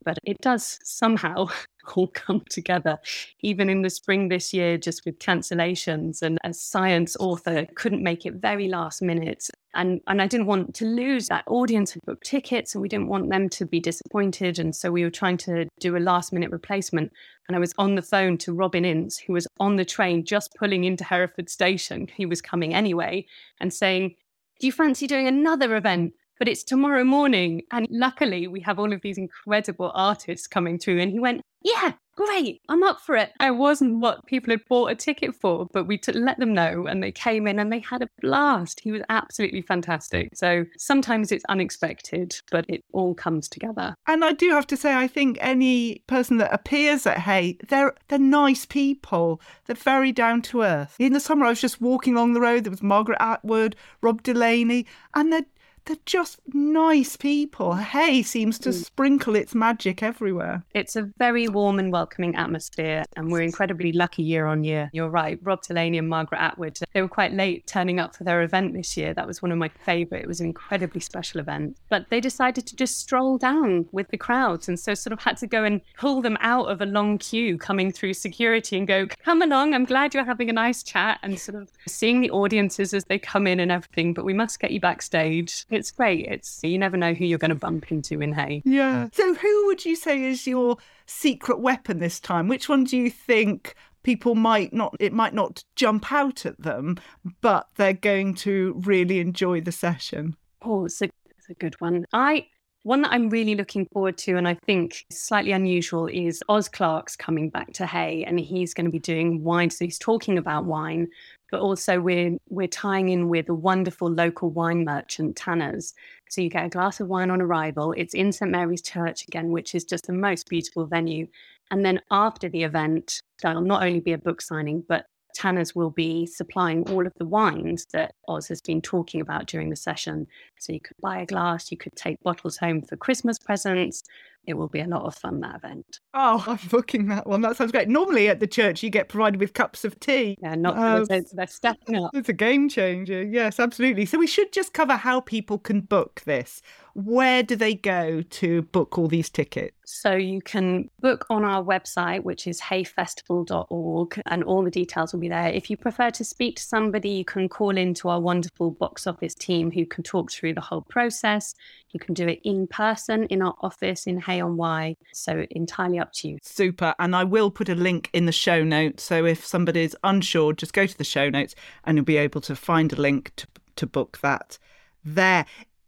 but 0.05 0.19
it 0.25 0.41
does 0.41 0.79
somehow 0.83 1.47
all 1.97 2.09
come 2.09 2.43
together. 2.51 2.99
Even 3.41 3.69
in 3.69 3.83
the 3.83 3.91
spring 3.91 4.29
this 4.29 4.53
year, 4.53 4.79
just 4.79 5.05
with 5.05 5.19
cancellations, 5.19 6.23
and 6.23 6.39
a 6.45 6.53
science 6.53 7.17
author, 7.19 7.67
couldn't 7.75 8.03
make 8.03 8.27
it 8.27 8.35
very 8.35 8.69
last 8.69 9.03
minute. 9.03 9.49
And, 9.75 10.01
and 10.07 10.21
I 10.21 10.27
didn't 10.27 10.47
want 10.47 10.75
to 10.77 10.85
lose 10.85 11.29
that 11.29 11.45
audience 11.47 11.93
who 11.93 12.01
booked 12.05 12.27
tickets, 12.27 12.75
and 12.75 12.83
we 12.83 12.89
didn't 12.89 13.09
want 13.09 13.31
them 13.31 13.49
to 13.51 13.65
be 13.65 13.81
disappointed. 13.81 14.59
And 14.59 14.75
so 14.75 14.91
we 14.91 15.05
were 15.05 15.11
trying 15.11 15.39
to 15.39 15.67
do 15.81 15.97
a 15.97 15.99
last 15.99 16.33
minute 16.33 16.51
replacement. 16.51 17.13
And 17.49 17.57
I 17.57 17.61
was 17.61 17.73
on 17.79 17.95
the 17.95 18.03
phone 18.03 18.39
to 18.39 18.53
Robin 18.53 18.85
Ince, 18.85 19.19
who 19.19 19.33
was 19.33 19.47
on 19.59 19.77
the 19.77 19.85
train 19.85 20.25
just 20.25 20.55
pulling 20.59 20.85
into 20.85 21.05
Hereford 21.05 21.49
Station. 21.49 22.09
He 22.15 22.27
was 22.27 22.43
coming 22.43 22.75
anyway, 22.75 23.27
and 23.61 23.73
saying, 23.73 24.15
Do 24.61 24.67
you 24.67 24.73
fancy 24.73 25.07
doing 25.07 25.27
another 25.27 25.77
event? 25.77 26.13
But 26.43 26.49
it's 26.49 26.65
tomorrow 26.65 27.05
morning. 27.05 27.63
And 27.71 27.87
luckily, 27.89 28.49
we 28.49 28.59
have 28.63 28.81
all 28.81 28.93
of 28.93 29.01
these 29.03 29.17
incredible 29.17 29.93
artists 29.95 30.49
coming 30.49 30.77
through. 30.77 30.99
And 30.99 31.13
he 31.13 31.21
went, 31.21 31.41
Yeah, 31.63 31.93
great, 32.17 32.61
I'm 32.69 32.83
up 32.83 33.01
for 33.01 33.17
it. 33.17 33.33
I 33.41 33.51
wasn't 33.51 34.01
what 34.01 34.27
people 34.27 34.51
had 34.51 34.65
bought 34.69 34.91
a 34.91 34.95
ticket 34.95 35.35
for, 35.35 35.67
but 35.73 35.87
we 35.87 35.99
t- 35.99 36.13
let 36.13 36.39
them 36.39 36.53
know 36.53 36.87
and 36.87 37.03
they 37.03 37.13
came 37.13 37.47
in 37.47 37.59
and 37.59 37.73
they 37.73 37.81
had 37.81 38.03
a 38.03 38.09
blast. 38.21 38.81
He 38.81 38.93
was 38.93 39.03
absolutely 39.09 39.63
fantastic. 39.63 40.31
So 40.35 40.65
sometimes 40.77 41.33
it's 41.33 41.45
unexpected, 41.49 42.37
but 42.51 42.65
it 42.69 42.83
all 42.93 43.15
comes 43.15 43.49
together. 43.49 43.95
And 44.07 44.25
I 44.25 44.33
do 44.33 44.51
have 44.51 44.67
to 44.69 44.77
say, 44.77 44.95
I 44.95 45.07
think 45.07 45.39
any 45.41 46.03
person 46.07 46.39
that 46.39 46.53
appears 46.53 47.07
at 47.07 47.19
Hay, 47.19 47.59
they're 47.69 47.95
they're 48.09 48.19
nice 48.19 48.67
people. 48.67 49.41
They're 49.67 49.77
very 49.77 50.13
down 50.13 50.43
to 50.43 50.63
earth. 50.63 50.97
In 50.99 51.13
the 51.13 51.21
summer, 51.21 51.47
I 51.47 51.51
was 51.51 51.61
just 51.61 51.81
walking 51.81 52.15
along 52.15 52.35
the 52.35 52.41
road. 52.41 52.65
There 52.65 52.71
was 52.71 52.83
Margaret 52.83 53.19
Atwood, 53.21 53.77
Rob 54.01 54.23
Delaney, 54.23 54.87
and 55.15 55.33
they're 55.33 55.47
they're 55.85 55.97
just 56.07 56.41
nice 56.53 57.17
people. 57.17 57.75
Hay 57.75 58.23
seems 58.23 58.59
to 58.61 58.71
mm. 58.71 58.85
sprinkle 58.85 59.37
its 59.37 59.55
magic 59.55 60.03
everywhere. 60.03 60.65
It's 60.75 60.97
a 60.97 61.11
very 61.19 61.49
warm 61.49 61.79
and 61.79 61.93
welcoming 61.93 62.37
atmosphere, 62.37 63.05
and 63.17 63.31
we're 63.31 63.43
incredibly 63.43 63.93
lucky 63.93 64.23
year 64.23 64.47
on 64.47 64.65
year. 64.65 64.91
You're 64.93 65.11
right. 65.11 65.39
Rob 65.43 65.63
Delaney 65.63 65.99
and 65.99 66.09
Margaret 66.09 66.41
Atwood, 66.41 66.79
they 66.93 67.03
were 67.03 67.09
quite 67.09 67.33
late 67.33 67.67
turning 67.67 67.99
up 67.99 68.15
for 68.15 68.25
their 68.25 68.43
event 68.43 68.75
this 68.75 68.97
year. 68.97 69.13
That 69.15 69.27
was 69.27 69.43
one 69.43 69.53
of 69.53 69.59
my 69.59 69.69
favourite. 69.69 70.23
It 70.23 70.29
was 70.29 70.41
an 70.41 70.47
incredibly 70.47 71.01
special 71.01 71.41
event. 71.41 71.77
But 71.89 72.07
they 72.11 72.21
decided 72.21 72.67
to 72.67 72.77
just 72.77 72.99
stroll 72.99 73.39
down 73.39 73.87
with 73.93 74.09
the 74.09 74.19
crowds, 74.19 74.69
and 74.69 74.79
so 74.79 74.95
sort 74.95 75.13
of 75.13 75.21
had 75.21 75.37
to 75.39 75.47
go 75.47 75.65
and 75.65 75.81
pull 75.99 76.23
them 76.23 76.39
out 76.41 76.67
of 76.67 76.81
a 76.81 76.87
long 76.87 77.19
queue 77.19 77.59
coming 77.59 77.91
through 77.91 78.15
security 78.15 78.77
and 78.77 78.87
go, 78.87 79.07
Come 79.25 79.43
along, 79.43 79.75
I'm 79.75 79.85
glad 79.85 80.15
you're 80.15 80.25
having 80.25 80.51
a 80.51 80.53
nice 80.53 80.83
chat, 80.83 81.19
and 81.23 81.39
sort 81.39 81.61
of 81.61 81.71
seeing 81.87 82.21
the 82.21 82.31
audiences 82.31 82.95
as 82.95 83.05
they 83.05 83.19
come 83.19 83.47
in 83.47 83.59
and 83.59 83.73
everything. 83.73 84.15
But 84.15 84.25
we 84.25 84.35
must 84.35 84.61
get 84.61 84.71
you 84.71 84.81
backstage 84.81 85.67
it's 85.73 85.91
great. 85.91 86.27
It's 86.27 86.61
you 86.63 86.79
never 86.79 86.97
know 86.97 87.15
who 87.15 87.25
you're 87.25 87.39
going 87.39 87.51
to 87.51 87.55
bump 87.55 87.91
into 87.91 88.21
in 88.21 88.33
Hay. 88.33 88.63
Yeah. 88.65 89.09
So 89.13 89.35
who 89.35 89.67
would 89.67 89.85
you 89.85 89.97
say 89.97 90.23
is 90.25 90.47
your 90.47 90.77
secret 91.07 91.61
weapon 91.61 91.99
this 91.99 92.21
time? 92.21 92.49
Which 92.49 92.69
one 92.69 92.85
do 92.85 92.97
you 92.97 93.11
think 93.11 93.75
people 94.03 94.35
might 94.35 94.73
not 94.73 94.97
it 94.99 95.13
might 95.13 95.35
not 95.35 95.65
jump 95.77 96.13
out 96.13 96.47
at 96.47 96.61
them, 96.61 96.99
but 97.41 97.69
they're 97.77 97.93
going 97.93 98.35
to 98.35 98.81
really 98.85 99.21
enjoy 99.21 99.61
the 99.61 99.73
session? 99.73 100.37
Oh, 100.63 100.85
it's 100.85 101.03
a, 101.03 101.07
it's 101.07 101.49
a 101.51 101.55
good 101.55 101.81
one. 101.81 102.07
I 102.13 102.47
one 102.85 103.03
that 103.03 103.13
I'm 103.13 103.29
really 103.29 103.55
looking 103.55 103.87
forward 103.87 104.19
to, 104.19 104.37
and 104.37 104.49
I 104.49 104.55
think 104.67 105.05
slightly 105.11 105.53
unusual, 105.53 106.07
is 106.09 106.43
Oz 106.49 106.69
Clarke's 106.69 107.15
coming 107.15 107.49
back 107.49 107.73
to 107.75 107.87
Hay, 107.87 108.25
and 108.25 108.41
he's 108.41 108.75
going 108.75 108.87
to 108.87 108.91
be 108.91 108.99
doing 108.99 109.45
wine. 109.45 109.71
So 109.71 109.85
he's 109.85 109.99
talking 109.99 110.37
about 110.37 110.65
wine, 110.65 111.09
but 111.53 111.61
also 111.61 112.01
we're 112.01 112.39
we're 112.49 112.67
tying 112.67 113.11
in 113.11 113.29
with 113.29 113.49
a 113.49 113.55
wonderful 113.55 114.11
local 114.11 114.51
wine 114.51 114.85
merchant, 114.85 115.37
Tanners. 115.37 115.93
So 116.31 116.41
you 116.41 116.49
get 116.49 116.65
a 116.65 116.71
glass 116.71 116.99
of 116.99 117.09
wine 117.09 117.31
on 117.31 117.43
arrival. 117.43 117.95
It's 117.97 118.15
in 118.15 118.33
St 118.33 118.51
Mary's 118.51 118.83
Church 118.83 119.23
again, 119.29 119.51
which 119.51 119.75
is 119.75 119.85
just 119.85 120.07
the 120.07 120.15
most 120.15 120.49
beautiful 120.49 120.87
venue. 120.87 121.29
And 121.71 121.85
then 121.85 122.01
after 122.11 122.49
the 122.49 122.65
event, 122.65 123.21
there'll 123.43 123.61
not 123.61 123.83
only 123.83 124.01
be 124.01 124.15
a 124.15 124.19
book 124.19 124.41
signing, 124.41 124.83
but 124.89 125.05
Tanners 125.35 125.75
will 125.75 125.91
be 125.91 126.27
supplying 126.27 126.89
all 126.91 127.07
of 127.07 127.13
the 127.17 127.27
wines 127.27 127.87
that 127.93 128.15
Oz 128.29 128.49
has 128.49 128.61
been 128.61 128.81
talking 128.81 129.21
about 129.21 129.47
during 129.47 129.71
the 129.71 129.77
session. 129.77 130.27
So 130.59 130.73
you 130.73 130.81
could 130.81 130.97
buy 131.03 131.21
a 131.21 131.27
glass, 131.27 131.71
you 131.71 131.77
could 131.77 131.97
take 131.97 132.23
bottles 132.23 132.57
home 132.57 132.83
for 132.83 132.97
Christmas 132.97 133.39
presents. 133.39 134.03
It 134.45 134.55
will 134.55 134.69
be 134.69 134.81
a 134.81 134.87
lot 134.87 135.03
of 135.03 135.15
fun, 135.15 135.41
that 135.41 135.57
event. 135.57 136.01
Oh, 136.15 136.43
I'm 136.49 136.59
booking 136.69 137.09
that 137.09 137.27
one. 137.27 137.41
That 137.43 137.57
sounds 137.57 137.73
great. 137.73 137.89
Normally 137.89 138.29
at 138.29 138.41
the 138.41 138.47
church, 138.47 138.83
you 138.83 138.91
get 138.91 139.09
provided 139.09 139.41
with 139.41 139.55
cups 139.55 139.85
of 139.85 139.99
tea. 140.01 140.37
Yeah, 140.43 140.55
not 140.55 140.77
uh, 140.77 141.05
they're 141.33 141.47
stepping 141.47 141.97
up. 141.97 142.11
It's 142.15 142.29
a 142.29 142.35
game 142.35 142.69
changer. 142.69 143.23
Yes, 143.23 143.61
absolutely. 143.61 144.07
So 144.07 144.19
we 144.19 144.27
should 144.27 144.53
just 144.53 144.73
cover 144.73 144.95
how 144.95 145.21
people 145.21 145.59
can 145.59 145.81
book 145.81 146.23
this 146.25 146.63
where 146.95 147.43
do 147.43 147.57
they 147.57 147.75
go 147.75 148.23
to 148.23 148.63
book 148.63 148.99
all 148.99 149.09
these 149.09 149.31
tickets? 149.31 149.77
So 149.85 150.15
you 150.15 150.41
can 150.41 150.91
book 151.01 151.27
on 151.31 151.45
our 151.45 151.63
website, 151.63 152.23
which 152.23 152.47
is 152.47 152.61
hayfestival.org, 152.61 154.23
and 154.27 154.45
all 154.45 154.63
the 154.63 154.71
details 154.71 155.13
will 155.13 155.21
be 155.21 155.29
there. 155.29 155.49
If 155.49 155.71
you 155.71 155.77
prefer 155.77 156.11
to 156.11 156.25
speak 156.25 156.57
to 156.57 156.63
somebody, 156.63 157.11
you 157.11 157.25
can 157.25 157.49
call 157.49 157.77
into 157.77 158.09
our 158.09 158.21
wonderful 158.21 158.71
box 158.73 159.07
office 159.07 159.35
team 159.35 159.71
who 159.71 159.87
can 159.87 160.03
talk 160.05 160.31
through 160.31 160.55
the 160.55 160.61
whole 160.61 160.83
process. 160.83 161.55
You 161.91 162.01
can 162.01 162.15
do 162.15 162.29
it 162.29 162.41
in 162.45 162.67
person 162.67 163.25
in 163.25 163.43
our 163.43 163.55
office 163.61 164.07
in 164.07 164.21
Hay 164.21 164.32
on 164.41 164.57
Wye. 164.57 164.97
So 165.13 165.47
entirely 165.51 165.99
up 165.99 166.13
to 166.15 166.29
you. 166.29 166.39
Super. 166.43 166.95
And 166.99 167.15
I 167.15 167.25
will 167.25 167.51
put 167.51 167.69
a 167.69 167.75
link 167.75 168.11
in 168.13 168.27
the 168.27 168.33
show 168.33 168.65
notes. 168.65 169.03
So 169.03 169.25
if 169.25 169.45
somebody's 169.45 169.95
unsure, 170.05 170.53
just 170.53 170.73
go 170.73 170.87
to 170.87 170.99
the 170.99 171.05
show 171.05 171.31
notes 171.31 171.55
and 171.85 171.97
you'll 171.97 172.05
be 172.05 172.17
able 172.17 172.41
to 172.43 172.57
find 172.57 172.93
a 172.93 172.97
link 172.97 173.33
to, 173.37 173.47
to 173.77 173.87
book 173.87 174.19
that 174.23 174.59
there 175.05 175.47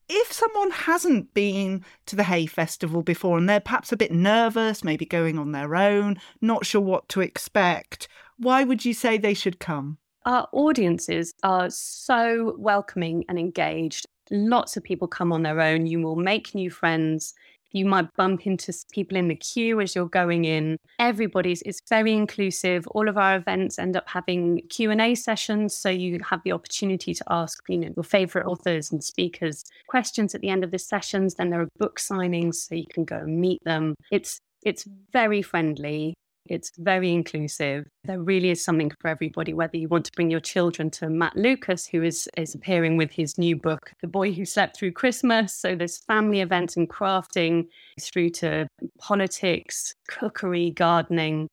if 0.08 0.32
someone 0.32 0.70
hasn't 0.70 1.32
been 1.34 1.84
to 2.06 2.16
the 2.16 2.24
Hay 2.24 2.46
Festival 2.46 3.02
before 3.02 3.38
and 3.38 3.48
they're 3.48 3.60
perhaps 3.60 3.92
a 3.92 3.96
bit 3.96 4.12
nervous, 4.12 4.84
maybe 4.84 5.06
going 5.06 5.38
on 5.38 5.52
their 5.52 5.74
own, 5.74 6.18
not 6.40 6.66
sure 6.66 6.80
what 6.80 7.08
to 7.10 7.20
expect, 7.20 8.08
why 8.38 8.64
would 8.64 8.84
you 8.84 8.92
say 8.92 9.16
they 9.16 9.34
should 9.34 9.58
come? 9.58 9.98
Our 10.26 10.48
audiences 10.52 11.34
are 11.42 11.70
so 11.70 12.54
welcoming 12.58 13.24
and 13.28 13.38
engaged. 13.38 14.06
Lots 14.30 14.76
of 14.76 14.82
people 14.82 15.06
come 15.06 15.32
on 15.32 15.42
their 15.42 15.60
own. 15.60 15.86
You 15.86 16.00
will 16.00 16.16
make 16.16 16.54
new 16.54 16.70
friends 16.70 17.34
you 17.74 17.84
might 17.84 18.08
bump 18.16 18.46
into 18.46 18.72
people 18.92 19.18
in 19.18 19.28
the 19.28 19.34
queue 19.34 19.80
as 19.80 19.94
you're 19.94 20.06
going 20.06 20.44
in. 20.44 20.78
Everybody's 20.98 21.60
it's 21.62 21.82
very 21.88 22.12
inclusive. 22.12 22.86
All 22.88 23.08
of 23.08 23.18
our 23.18 23.36
events 23.36 23.78
end 23.78 23.96
up 23.96 24.08
having 24.08 24.62
q&a 24.70 25.14
sessions 25.14 25.74
so 25.74 25.90
you 25.90 26.18
have 26.30 26.40
the 26.44 26.52
opportunity 26.52 27.12
to 27.12 27.24
ask 27.28 27.62
you 27.68 27.78
know 27.78 27.90
your 27.96 28.04
favorite 28.04 28.46
authors 28.46 28.90
and 28.92 29.02
speakers 29.02 29.64
questions 29.88 30.34
at 30.34 30.40
the 30.40 30.48
end 30.48 30.64
of 30.64 30.70
the 30.70 30.78
sessions. 30.78 31.34
Then 31.34 31.50
there 31.50 31.60
are 31.60 31.68
book 31.78 31.98
signings 31.98 32.54
so 32.54 32.76
you 32.76 32.86
can 32.92 33.04
go 33.04 33.16
and 33.16 33.40
meet 33.40 33.62
them. 33.64 33.96
It's 34.10 34.38
it's 34.64 34.86
very 35.12 35.42
friendly 35.42 36.14
it's 36.46 36.72
very 36.76 37.12
inclusive. 37.12 37.86
There 38.04 38.20
really 38.20 38.50
is 38.50 38.64
something 38.64 38.90
for 39.00 39.08
everybody, 39.08 39.54
whether 39.54 39.76
you 39.76 39.88
want 39.88 40.04
to 40.06 40.12
bring 40.12 40.30
your 40.30 40.40
children 40.40 40.90
to 40.92 41.08
Matt 41.08 41.36
Lucas, 41.36 41.86
who 41.86 42.02
is, 42.02 42.28
is 42.36 42.54
appearing 42.54 42.96
with 42.96 43.10
his 43.10 43.38
new 43.38 43.56
book, 43.56 43.92
The 44.00 44.08
Boy 44.08 44.32
Who 44.32 44.44
Slept 44.44 44.76
Through 44.76 44.92
Christmas. 44.92 45.54
So 45.54 45.74
there's 45.74 45.98
family 45.98 46.40
events 46.40 46.76
and 46.76 46.88
crafting 46.88 47.68
through 48.00 48.30
to 48.30 48.68
politics, 48.98 49.94
cookery, 50.08 50.70
gardening 50.70 51.48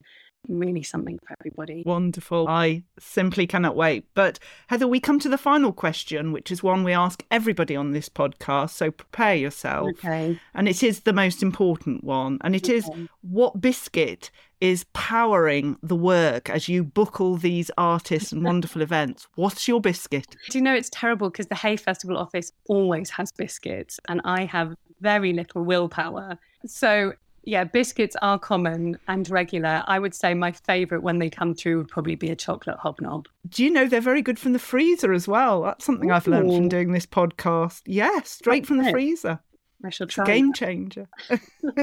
really 0.47 0.83
something 0.83 1.19
for 1.19 1.35
everybody. 1.39 1.83
Wonderful. 1.85 2.47
I 2.47 2.83
simply 2.99 3.47
cannot 3.47 3.75
wait. 3.75 4.05
But 4.13 4.39
Heather, 4.67 4.87
we 4.87 4.99
come 4.99 5.19
to 5.19 5.29
the 5.29 5.37
final 5.37 5.71
question, 5.71 6.31
which 6.31 6.51
is 6.51 6.63
one 6.63 6.83
we 6.83 6.93
ask 6.93 7.23
everybody 7.31 7.75
on 7.75 7.91
this 7.91 8.09
podcast. 8.09 8.71
So 8.71 8.91
prepare 8.91 9.35
yourself. 9.35 9.89
Okay. 9.89 10.39
And 10.53 10.67
it 10.67 10.83
is 10.83 11.01
the 11.01 11.13
most 11.13 11.43
important 11.43 12.03
one. 12.03 12.37
And 12.41 12.55
it 12.55 12.65
okay. 12.65 12.77
is 12.77 12.89
what 13.21 13.61
biscuit 13.61 14.31
is 14.59 14.85
powering 14.93 15.75
the 15.81 15.95
work 15.95 16.49
as 16.49 16.69
you 16.69 16.83
book 16.83 17.19
all 17.19 17.35
these 17.35 17.71
artists 17.77 18.31
and 18.31 18.43
wonderful 18.43 18.81
events. 18.83 19.27
What's 19.35 19.67
your 19.67 19.81
biscuit? 19.81 20.35
Do 20.49 20.57
you 20.57 20.63
know 20.63 20.75
it's 20.75 20.91
terrible 20.91 21.29
because 21.29 21.47
the 21.47 21.55
Hay 21.55 21.77
Festival 21.77 22.17
office 22.17 22.51
always 22.67 23.09
has 23.11 23.31
biscuits 23.31 23.99
and 24.07 24.21
I 24.23 24.45
have 24.45 24.75
very 25.01 25.33
little 25.33 25.63
willpower. 25.63 26.37
So 26.65 27.13
yeah, 27.43 27.63
biscuits 27.63 28.15
are 28.21 28.37
common 28.37 28.97
and 29.07 29.29
regular. 29.29 29.83
I 29.87 29.99
would 29.99 30.13
say 30.13 30.33
my 30.33 30.51
favourite 30.51 31.03
when 31.03 31.19
they 31.19 31.29
come 31.29 31.53
through 31.55 31.77
would 31.79 31.87
probably 31.87 32.15
be 32.15 32.29
a 32.29 32.35
chocolate 32.35 32.77
hobnob. 32.77 33.27
Do 33.49 33.63
you 33.63 33.69
know 33.69 33.87
they're 33.87 34.01
very 34.01 34.21
good 34.21 34.39
from 34.39 34.53
the 34.53 34.59
freezer 34.59 35.13
as 35.13 35.27
well? 35.27 35.63
That's 35.63 35.85
something 35.85 36.11
Ooh. 36.11 36.13
I've 36.13 36.27
learned 36.27 36.53
from 36.53 36.69
doing 36.69 36.91
this 36.91 37.05
podcast. 37.05 37.81
Yes, 37.85 38.29
straight 38.29 38.65
from 38.65 38.77
the 38.77 38.91
freezer. 38.91 39.39
I 39.83 39.89
shall 39.89 40.07
try. 40.07 40.25
Game 40.25 40.53
changer. 40.53 41.07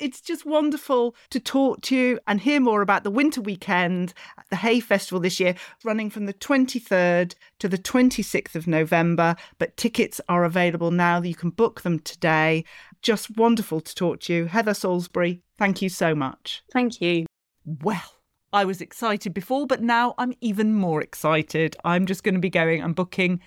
it's 0.00 0.20
just 0.20 0.46
wonderful 0.46 1.14
to 1.30 1.40
talk 1.40 1.82
to 1.82 1.96
you 1.96 2.18
and 2.26 2.40
hear 2.40 2.60
more 2.60 2.82
about 2.82 3.04
the 3.04 3.10
winter 3.10 3.40
weekend 3.40 4.14
at 4.38 4.48
the 4.50 4.56
Hay 4.56 4.80
Festival 4.80 5.20
this 5.20 5.38
year, 5.38 5.54
running 5.84 6.10
from 6.10 6.26
the 6.26 6.34
23rd 6.34 7.34
to 7.58 7.68
the 7.68 7.78
26th 7.78 8.54
of 8.54 8.66
November. 8.66 9.36
But 9.58 9.76
tickets 9.76 10.20
are 10.28 10.44
available 10.44 10.90
now. 10.90 11.20
You 11.20 11.34
can 11.34 11.50
book 11.50 11.82
them 11.82 11.98
today. 12.00 12.64
Just 13.04 13.36
wonderful 13.36 13.82
to 13.82 13.94
talk 13.94 14.20
to 14.20 14.32
you. 14.32 14.46
Heather 14.46 14.72
Salisbury, 14.72 15.42
thank 15.58 15.82
you 15.82 15.90
so 15.90 16.14
much. 16.14 16.62
Thank 16.72 17.02
you. 17.02 17.26
Well, 17.66 18.14
I 18.50 18.64
was 18.64 18.80
excited 18.80 19.34
before, 19.34 19.66
but 19.66 19.82
now 19.82 20.14
I'm 20.16 20.32
even 20.40 20.74
more 20.74 21.02
excited. 21.02 21.76
I'm 21.84 22.06
just 22.06 22.24
going 22.24 22.34
to 22.34 22.40
be 22.40 22.48
going 22.48 22.80
and 22.80 22.94
booking 22.94 23.40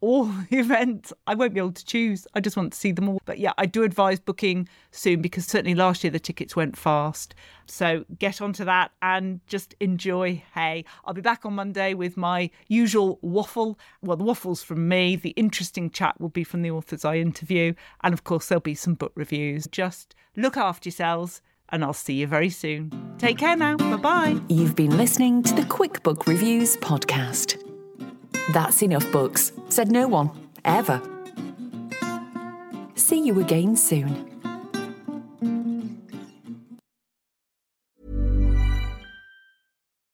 all 0.00 0.24
the 0.24 0.46
events. 0.58 1.12
I 1.26 1.34
won't 1.34 1.54
be 1.54 1.60
able 1.60 1.72
to 1.72 1.84
choose. 1.84 2.26
I 2.34 2.40
just 2.40 2.56
want 2.56 2.72
to 2.72 2.78
see 2.78 2.92
them 2.92 3.08
all. 3.08 3.20
But 3.24 3.38
yeah, 3.38 3.52
I 3.58 3.66
do 3.66 3.82
advise 3.82 4.20
booking 4.20 4.68
soon 4.90 5.20
because 5.22 5.46
certainly 5.46 5.74
last 5.74 6.04
year 6.04 6.10
the 6.10 6.20
tickets 6.20 6.56
went 6.56 6.76
fast. 6.76 7.34
So 7.66 8.04
get 8.18 8.40
onto 8.40 8.64
that 8.64 8.92
and 9.02 9.40
just 9.46 9.74
enjoy 9.80 10.42
Hay. 10.54 10.84
I'll 11.04 11.14
be 11.14 11.20
back 11.20 11.44
on 11.44 11.54
Monday 11.54 11.94
with 11.94 12.16
my 12.16 12.50
usual 12.68 13.18
waffle. 13.22 13.78
Well, 14.02 14.16
the 14.16 14.24
waffles 14.24 14.62
from 14.62 14.88
me. 14.88 15.16
The 15.16 15.30
interesting 15.30 15.90
chat 15.90 16.20
will 16.20 16.28
be 16.30 16.44
from 16.44 16.62
the 16.62 16.70
authors 16.70 17.04
I 17.04 17.16
interview. 17.16 17.74
And 18.02 18.14
of 18.14 18.24
course, 18.24 18.48
there'll 18.48 18.60
be 18.60 18.74
some 18.74 18.94
book 18.94 19.12
reviews. 19.14 19.66
Just 19.66 20.14
look 20.36 20.56
after 20.56 20.88
yourselves 20.88 21.42
and 21.70 21.84
I'll 21.84 21.92
see 21.92 22.14
you 22.14 22.26
very 22.26 22.50
soon. 22.50 22.92
Take 23.18 23.38
care 23.38 23.56
now. 23.56 23.76
Bye 23.76 23.96
bye. 23.96 24.40
You've 24.48 24.76
been 24.76 24.96
listening 24.96 25.42
to 25.42 25.54
the 25.54 25.64
Quick 25.64 26.02
Book 26.02 26.26
Reviews 26.26 26.76
podcast. 26.78 27.67
That's 28.50 28.82
enough 28.82 29.10
books, 29.12 29.52
said 29.68 29.90
no 29.90 30.08
one, 30.08 30.30
ever. 30.64 31.00
See 32.94 33.24
you 33.24 33.38
again 33.40 33.76
soon. 33.76 34.28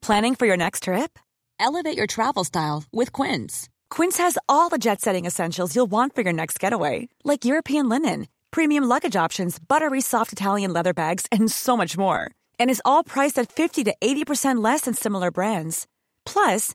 Planning 0.02 0.34
for 0.34 0.44
your 0.44 0.58
next 0.58 0.82
trip? 0.82 1.18
Elevate 1.58 1.96
your 1.96 2.06
travel 2.06 2.44
style 2.44 2.84
with 2.92 3.10
Quince. 3.10 3.70
Quince 3.88 4.18
has 4.18 4.36
all 4.50 4.68
the 4.68 4.76
jet 4.76 5.00
setting 5.00 5.24
essentials 5.24 5.74
you'll 5.74 5.90
want 5.90 6.14
for 6.14 6.20
your 6.20 6.32
next 6.32 6.60
getaway, 6.60 7.08
like 7.24 7.46
European 7.46 7.88
linen, 7.88 8.26
premium 8.50 8.84
luggage 8.84 9.16
options, 9.16 9.58
buttery 9.58 10.02
soft 10.02 10.30
Italian 10.32 10.74
leather 10.74 10.92
bags, 10.92 11.26
and 11.32 11.50
so 11.50 11.74
much 11.74 11.96
more. 11.96 12.30
And 12.58 12.70
is 12.70 12.82
all 12.84 13.02
priced 13.02 13.38
at 13.38 13.50
50 13.50 13.84
to 13.84 13.94
80% 13.98 14.62
less 14.62 14.82
than 14.82 14.92
similar 14.92 15.30
brands. 15.30 15.86
Plus, 16.26 16.74